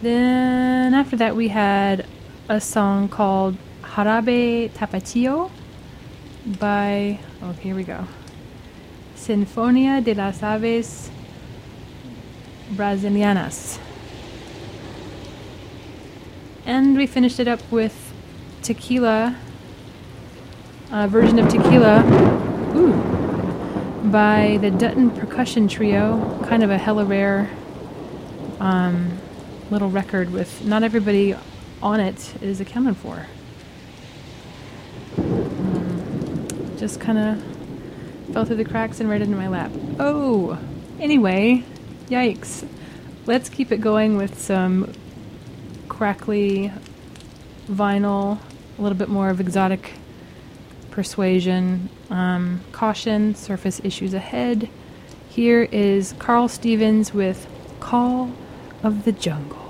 Then 0.01 0.93
after 0.93 1.15
that, 1.17 1.35
we 1.35 1.49
had 1.49 2.05
a 2.49 2.59
song 2.59 3.07
called 3.07 3.55
Jarabe 3.83 4.71
Tapatio 4.71 5.51
by 6.59 7.19
oh 7.41 7.51
here 7.53 7.75
we 7.75 7.83
go, 7.83 8.07
Sinfonia 9.15 10.03
de 10.03 10.13
las 10.15 10.41
Aves 10.41 11.11
Brasilianas. 12.73 13.79
And 16.65 16.97
we 16.97 17.05
finished 17.05 17.39
it 17.39 17.47
up 17.47 17.59
with 17.71 18.13
Tequila, 18.61 19.35
a 20.91 21.07
version 21.07 21.37
of 21.39 21.47
Tequila. 21.47 22.03
Ooh 22.75 23.20
by 24.05 24.57
the 24.61 24.71
Dutton 24.71 25.11
Percussion 25.11 25.67
Trio, 25.67 26.39
kind 26.47 26.63
of 26.63 26.71
a 26.71 26.77
hella 26.77 27.05
rare 27.05 27.49
um, 28.59 29.19
little 29.69 29.89
record 29.89 30.31
with 30.31 30.65
not 30.65 30.83
everybody 30.83 31.35
on 31.81 31.99
it 31.99 32.33
is 32.41 32.59
accounted 32.59 32.97
for. 32.97 33.27
Um, 35.17 36.75
just 36.77 36.99
kind 36.99 37.17
of 37.17 37.43
fell 38.33 38.45
through 38.45 38.55
the 38.55 38.65
cracks 38.65 38.99
and 38.99 39.09
right 39.09 39.21
into 39.21 39.37
my 39.37 39.47
lap. 39.47 39.71
Oh, 39.99 40.57
anyway, 40.99 41.63
yikes. 42.07 42.67
Let's 43.25 43.49
keep 43.49 43.71
it 43.71 43.81
going 43.81 44.17
with 44.17 44.39
some 44.39 44.91
crackly 45.87 46.71
vinyl, 47.69 48.39
a 48.79 48.81
little 48.81 48.97
bit 48.97 49.09
more 49.09 49.29
of 49.29 49.39
exotic 49.39 49.93
persuasion. 50.91 51.89
Um, 52.09 52.61
caution, 52.71 53.33
surface 53.35 53.81
issues 53.83 54.13
ahead. 54.13 54.69
Here 55.29 55.63
is 55.71 56.13
Carl 56.19 56.47
Stevens 56.47 57.13
with 57.13 57.47
Call 57.79 58.31
of 58.83 59.05
the 59.05 59.11
Jungle. 59.11 59.60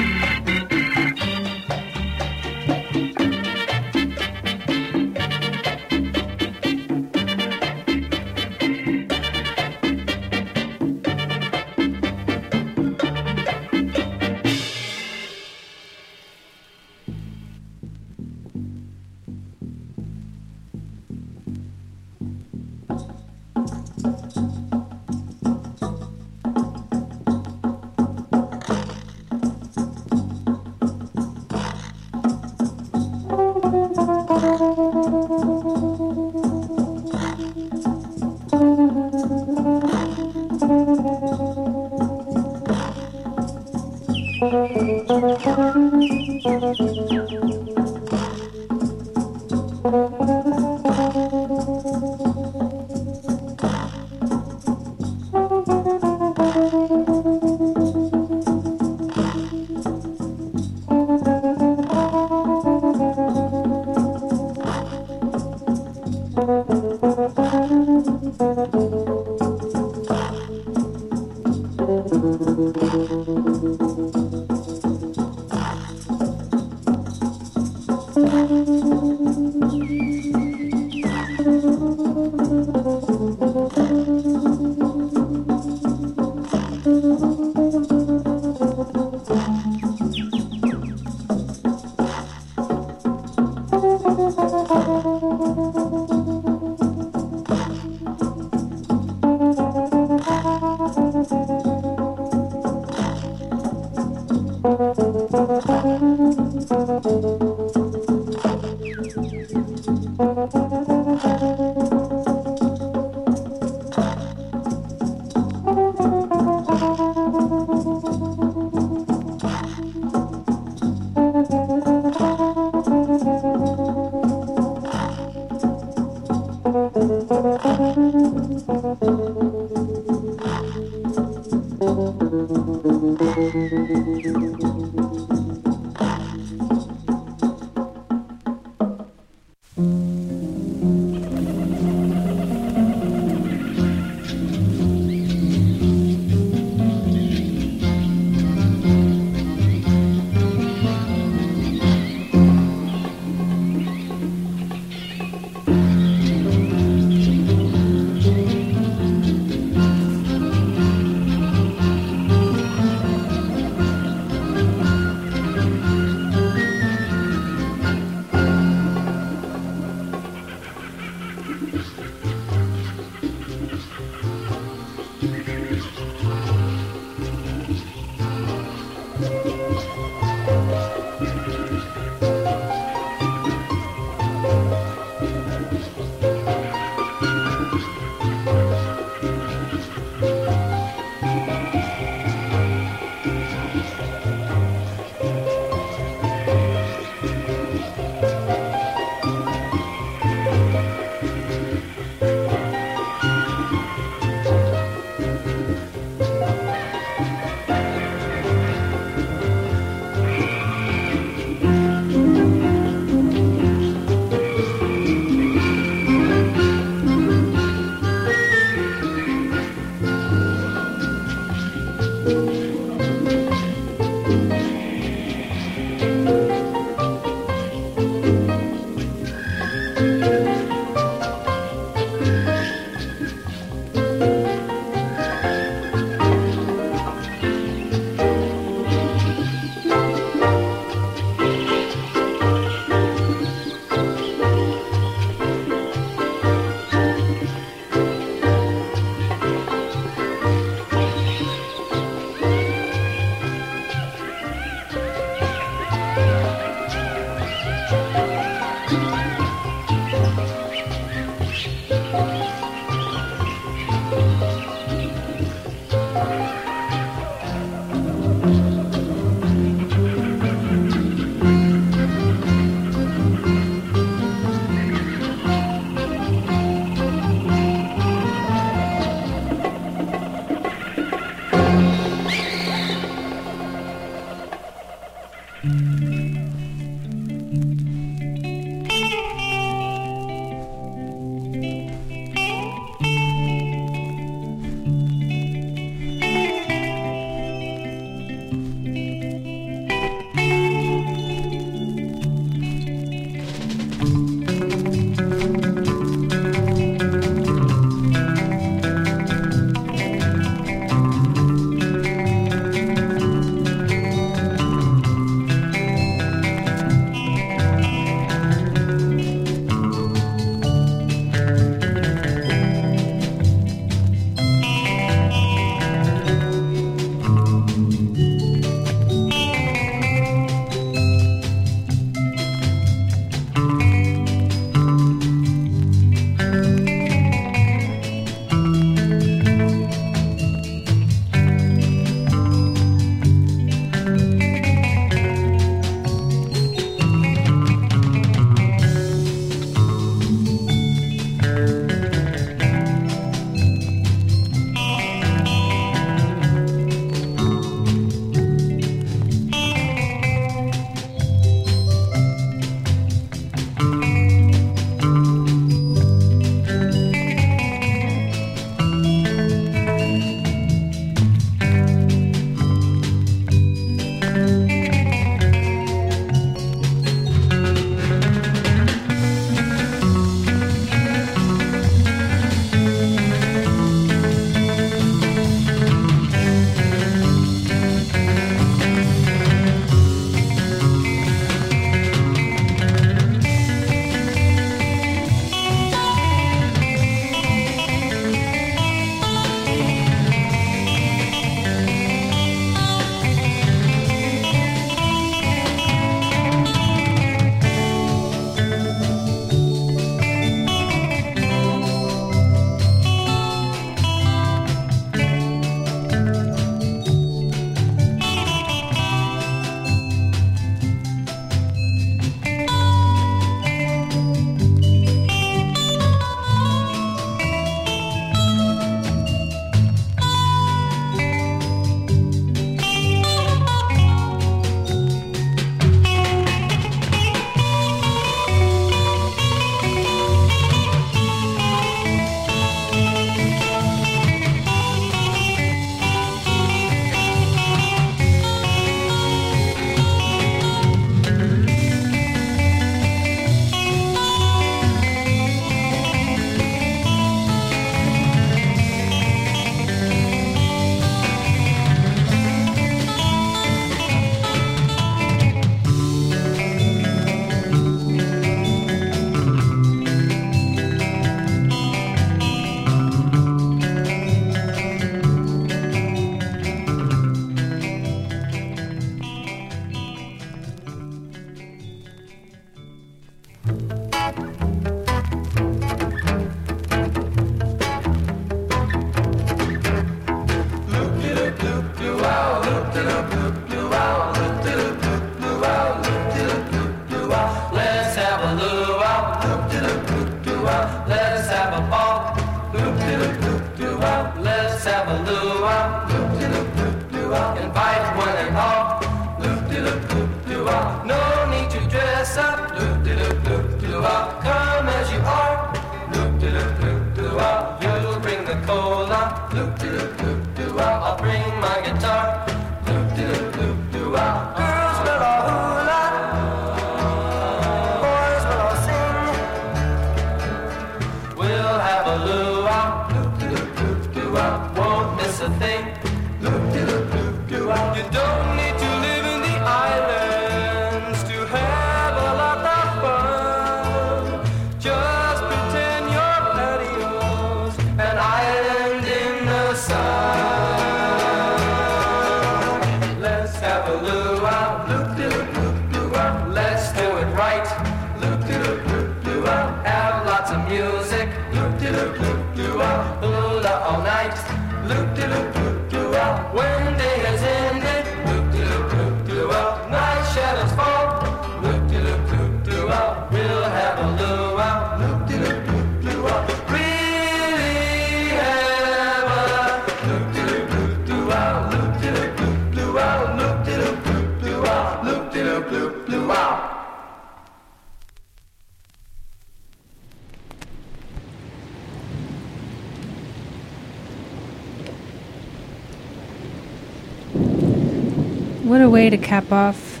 Cap 599.36 599.52
off 599.52 600.00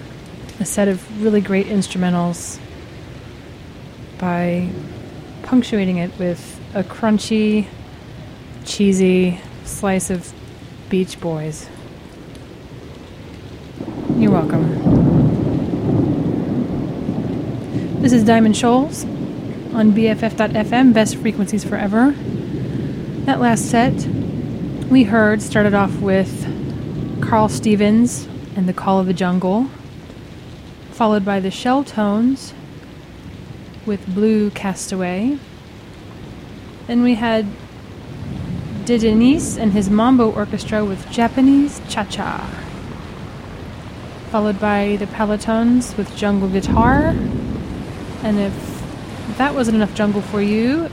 a 0.60 0.64
set 0.64 0.88
of 0.88 1.22
really 1.22 1.42
great 1.42 1.66
instrumentals 1.66 2.58
by 4.16 4.66
punctuating 5.42 5.98
it 5.98 6.10
with 6.18 6.58
a 6.74 6.82
crunchy, 6.82 7.66
cheesy 8.64 9.38
slice 9.62 10.08
of 10.08 10.32
Beach 10.88 11.20
Boys. 11.20 11.68
You're 14.16 14.30
welcome. 14.30 14.80
This 18.00 18.14
is 18.14 18.24
Diamond 18.24 18.56
Shoals 18.56 19.04
on 19.04 19.92
BFF.FM, 19.92 20.94
best 20.94 21.16
frequencies 21.16 21.62
forever. 21.62 22.12
That 23.26 23.38
last 23.38 23.70
set 23.70 23.92
we 24.88 25.04
heard 25.04 25.42
started 25.42 25.74
off 25.74 25.94
with 26.00 27.20
Carl 27.20 27.50
Stevens 27.50 28.25
and 28.56 28.66
the 28.66 28.72
Call 28.72 28.98
of 28.98 29.06
the 29.06 29.12
Jungle, 29.12 29.68
followed 30.90 31.24
by 31.24 31.38
the 31.38 31.50
Shell 31.50 31.84
Tones 31.84 32.54
with 33.84 34.06
Blue 34.12 34.50
Castaway. 34.50 35.38
Then 36.86 37.02
we 37.02 37.14
had 37.14 37.46
De 38.86 38.98
Denise 38.98 39.58
and 39.58 39.72
his 39.72 39.90
Mambo 39.90 40.32
Orchestra 40.32 40.84
with 40.84 41.10
Japanese 41.10 41.80
Cha 41.88 42.04
Cha, 42.04 42.48
followed 44.30 44.58
by 44.58 44.96
the 44.96 45.06
Palatones 45.06 45.96
with 45.96 46.16
Jungle 46.16 46.48
Guitar. 46.48 47.14
And 48.22 48.38
if 48.38 48.82
that 49.36 49.54
wasn't 49.54 49.76
enough 49.76 49.94
jungle 49.94 50.22
for 50.22 50.40
you, 50.40 50.88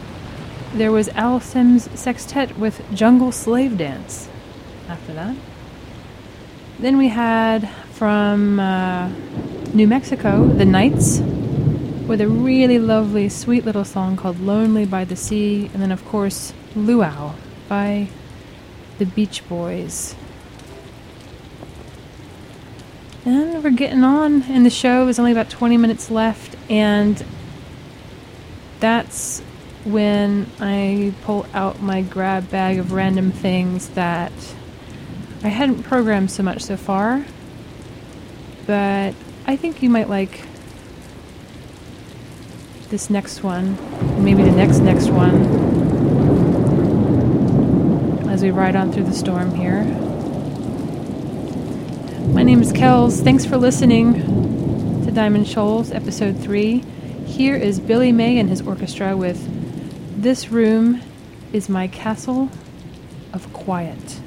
there 0.73 0.91
was 0.91 1.07
Al 1.09 1.39
Sims 1.39 1.87
Sextet 1.97 2.57
with 2.57 2.83
Jungle 2.93 3.31
Slave 3.31 3.77
Dance 3.77 4.27
after 4.89 5.13
that. 5.13 5.35
Then 6.83 6.97
we 6.97 7.07
had 7.07 7.69
from 7.93 8.59
uh, 8.59 9.07
New 9.73 9.87
Mexico, 9.87 10.45
the 10.45 10.65
Knights, 10.65 11.19
with 12.09 12.19
a 12.19 12.27
really 12.27 12.77
lovely, 12.77 13.29
sweet 13.29 13.63
little 13.63 13.85
song 13.85 14.17
called 14.17 14.41
Lonely 14.41 14.83
by 14.85 15.05
the 15.05 15.15
Sea. 15.15 15.69
And 15.73 15.81
then, 15.81 15.93
of 15.93 16.03
course, 16.03 16.51
Luau 16.75 17.35
by 17.69 18.09
the 18.97 19.05
Beach 19.05 19.47
Boys. 19.47 20.13
And 23.23 23.63
we're 23.63 23.69
getting 23.69 24.03
on 24.03 24.41
in 24.51 24.63
the 24.63 24.69
show. 24.69 25.05
There's 25.05 25.19
only 25.19 25.31
about 25.31 25.49
20 25.49 25.77
minutes 25.77 26.11
left. 26.11 26.57
And 26.69 27.23
that's 28.81 29.39
when 29.85 30.47
I 30.59 31.13
pull 31.21 31.45
out 31.53 31.81
my 31.81 32.01
grab 32.01 32.49
bag 32.49 32.77
of 32.77 32.91
random 32.91 33.31
things 33.31 33.87
that 33.91 34.33
I 35.43 35.49
hadn't 35.49 35.83
programmed 35.83 36.31
so 36.31 36.41
much 36.41 36.61
so 36.61 36.77
far, 36.77 37.25
but 38.65 39.13
I 39.45 39.57
think 39.57 39.83
you 39.83 39.89
might 39.89 40.07
like 40.07 40.45
this 42.87 43.09
next 43.09 43.43
one, 43.43 43.77
maybe 44.23 44.41
the 44.41 44.51
next 44.51 44.79
next 44.79 45.09
one, 45.09 45.35
as 48.29 48.41
we 48.41 48.51
ride 48.51 48.77
on 48.77 48.93
through 48.93 49.03
the 49.03 49.13
storm 49.13 49.53
here. 49.53 49.83
My 52.33 52.43
name 52.43 52.61
is 52.61 52.71
Kells. 52.71 53.19
Thanks 53.19 53.43
for 53.45 53.57
listening 53.57 54.13
to 55.03 55.11
Diamond 55.11 55.45
Shoals, 55.45 55.91
Episode 55.91 56.37
3. 56.39 56.77
Here 57.25 57.57
is 57.57 57.81
Billy 57.81 58.13
May 58.13 58.39
and 58.39 58.47
his 58.47 58.61
orchestra 58.61 59.17
with 59.17 59.45
This 60.21 60.51
Room 60.51 61.01
is 61.51 61.67
My 61.67 61.89
Castle 61.89 62.49
of 63.33 63.51
Quiet. 63.51 64.21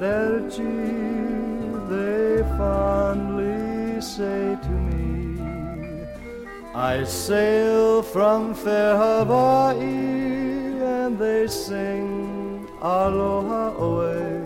Arrivederci, 0.00 1.88
they 1.88 2.42
fondly 2.56 4.00
say 4.00 4.56
to 4.62 4.68
me. 4.68 6.06
I 6.74 7.04
sail 7.04 8.02
from 8.02 8.54
fair 8.54 8.96
Hawaii 8.96 9.78
and 9.78 11.18
they 11.18 11.46
sing 11.48 12.68
aloha 12.80 13.76
away. 13.76 14.42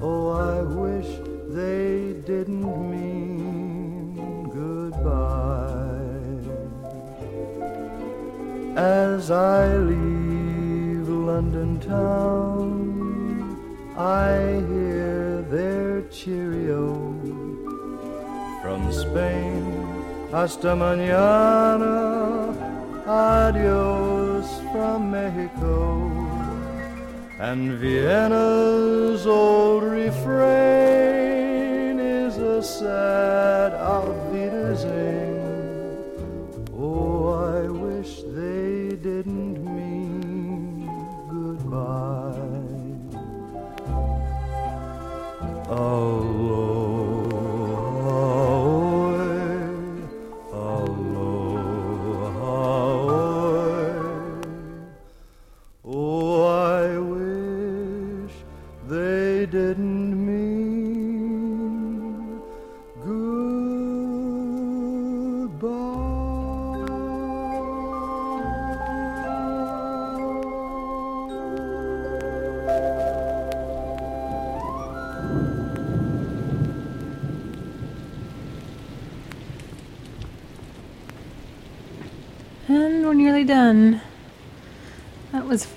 Oh, 0.00 0.28
I 0.30 0.62
wish 0.62 1.08
they 1.48 2.14
didn't 2.24 2.64
mean 2.90 4.48
goodbye. 4.50 5.60
As 8.76 9.30
I 9.30 9.76
leave 9.76 11.08
London 11.08 11.78
town, 11.80 12.33
I 13.96 14.60
hear 14.68 15.42
their 15.42 16.02
cheerio 16.10 17.14
from 18.60 18.92
Spain. 18.92 19.86
Hasta 20.32 20.74
mañana, 20.74 22.52
adios 23.06 24.46
from 24.72 25.12
Mexico. 25.12 26.10
And 27.38 27.78
Vienna's 27.78 29.26
old 29.26 29.84
refrain 29.84 30.24
is 32.00 32.36
a 32.38 32.60
sad 32.62 33.74
Auf 33.74 34.23
Aloha, 45.74 46.13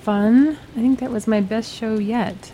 fun. 0.07 0.57
I 0.71 0.79
think 0.79 1.01
that 1.01 1.11
was 1.11 1.27
my 1.27 1.41
best 1.41 1.75
show 1.75 1.99
yet. 1.99 2.53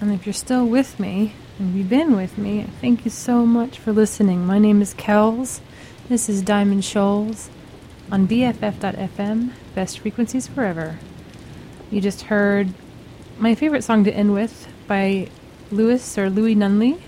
And 0.00 0.12
if 0.12 0.24
you're 0.24 0.32
still 0.32 0.64
with 0.64 1.00
me, 1.00 1.32
and 1.58 1.74
you've 1.74 1.88
been 1.88 2.14
with 2.14 2.38
me, 2.38 2.68
thank 2.80 3.04
you 3.04 3.10
so 3.10 3.44
much 3.44 3.80
for 3.80 3.90
listening. 3.90 4.46
My 4.46 4.60
name 4.60 4.80
is 4.80 4.94
Kells. 4.94 5.60
This 6.08 6.28
is 6.28 6.40
Diamond 6.40 6.84
Shoals 6.84 7.50
on 8.12 8.28
BFF.FM, 8.28 9.50
best 9.74 9.98
frequencies 9.98 10.46
forever. 10.46 11.00
You 11.90 12.00
just 12.00 12.22
heard 12.22 12.74
my 13.36 13.56
favorite 13.56 13.82
song 13.82 14.04
to 14.04 14.12
end 14.12 14.32
with 14.32 14.68
by 14.86 15.26
Lewis 15.72 16.16
or 16.16 16.30
Louis 16.30 16.54
Nunley. 16.54 17.00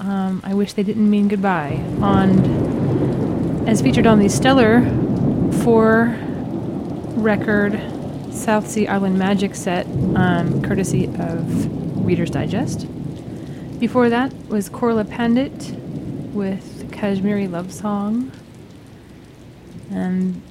Um, 0.00 0.42
I 0.44 0.54
wish 0.54 0.72
they 0.72 0.82
didn't 0.82 1.08
mean 1.08 1.28
goodbye. 1.28 1.80
On 2.02 3.68
as 3.68 3.80
featured 3.82 4.08
on 4.08 4.18
the 4.18 4.28
Stellar 4.28 4.80
four 5.62 6.16
record 7.14 7.80
South 8.32 8.68
Sea 8.68 8.86
Island 8.86 9.18
Magic 9.18 9.54
set, 9.54 9.86
um, 10.14 10.62
courtesy 10.62 11.06
of 11.06 12.04
Reader's 12.04 12.30
Digest. 12.30 12.86
Before 13.78 14.08
that 14.08 14.32
was 14.48 14.68
Korla 14.68 15.08
Pandit 15.08 15.74
with 16.32 16.90
Kashmiri 16.92 17.48
Love 17.48 17.72
Song. 17.72 18.32
And 19.90 20.42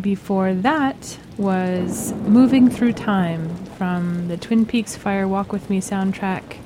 before 0.00 0.54
that 0.54 1.18
was 1.38 2.12
Moving 2.12 2.68
Through 2.68 2.92
Time 2.92 3.54
from 3.78 4.28
the 4.28 4.36
Twin 4.36 4.66
Peaks 4.66 4.96
Fire 4.96 5.26
Walk 5.26 5.52
With 5.52 5.70
Me 5.70 5.80
soundtrack 5.80 6.58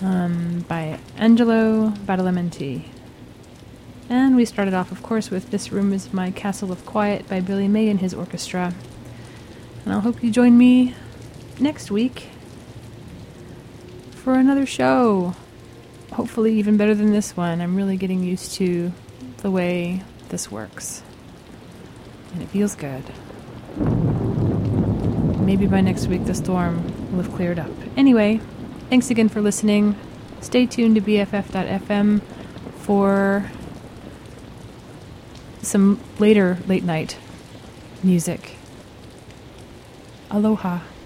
um, 0.00 0.64
by 0.68 0.98
Angelo 1.16 1.90
Badalamenti. 1.90 2.84
And 4.08 4.36
we 4.36 4.44
started 4.44 4.74
off, 4.74 4.90
of 4.90 5.02
course, 5.02 5.30
with 5.30 5.50
This 5.50 5.70
Room 5.70 5.92
is 5.92 6.12
My 6.14 6.30
Castle 6.30 6.72
of 6.72 6.86
Quiet 6.86 7.28
by 7.28 7.40
Billy 7.40 7.68
May 7.68 7.88
and 7.88 8.00
his 8.00 8.14
orchestra. 8.14 8.74
And 9.84 9.94
I'll 9.94 10.00
hope 10.00 10.22
you 10.22 10.30
join 10.30 10.56
me 10.58 10.94
next 11.58 11.90
week 11.90 12.28
for 14.10 14.34
another 14.34 14.66
show. 14.66 15.34
Hopefully, 16.12 16.58
even 16.58 16.76
better 16.76 16.94
than 16.94 17.12
this 17.12 17.36
one. 17.36 17.60
I'm 17.60 17.76
really 17.76 17.96
getting 17.96 18.22
used 18.22 18.52
to 18.54 18.92
the 19.38 19.50
way 19.50 20.02
this 20.28 20.50
works. 20.50 21.02
And 22.32 22.42
it 22.42 22.48
feels 22.48 22.74
good. 22.74 23.04
Maybe 25.40 25.66
by 25.66 25.80
next 25.80 26.08
week 26.08 26.26
the 26.26 26.34
storm 26.34 26.84
will 27.10 27.22
have 27.22 27.32
cleared 27.34 27.58
up. 27.58 27.70
Anyway, 27.96 28.40
thanks 28.90 29.10
again 29.10 29.30
for 29.30 29.40
listening. 29.40 29.96
Stay 30.42 30.66
tuned 30.66 30.96
to 30.96 31.00
BFF.FM 31.00 32.20
for 32.76 33.50
some 35.62 36.00
later 36.18 36.58
late 36.66 36.84
night 36.84 37.16
music. 38.02 38.57
Aloha. 40.30 40.97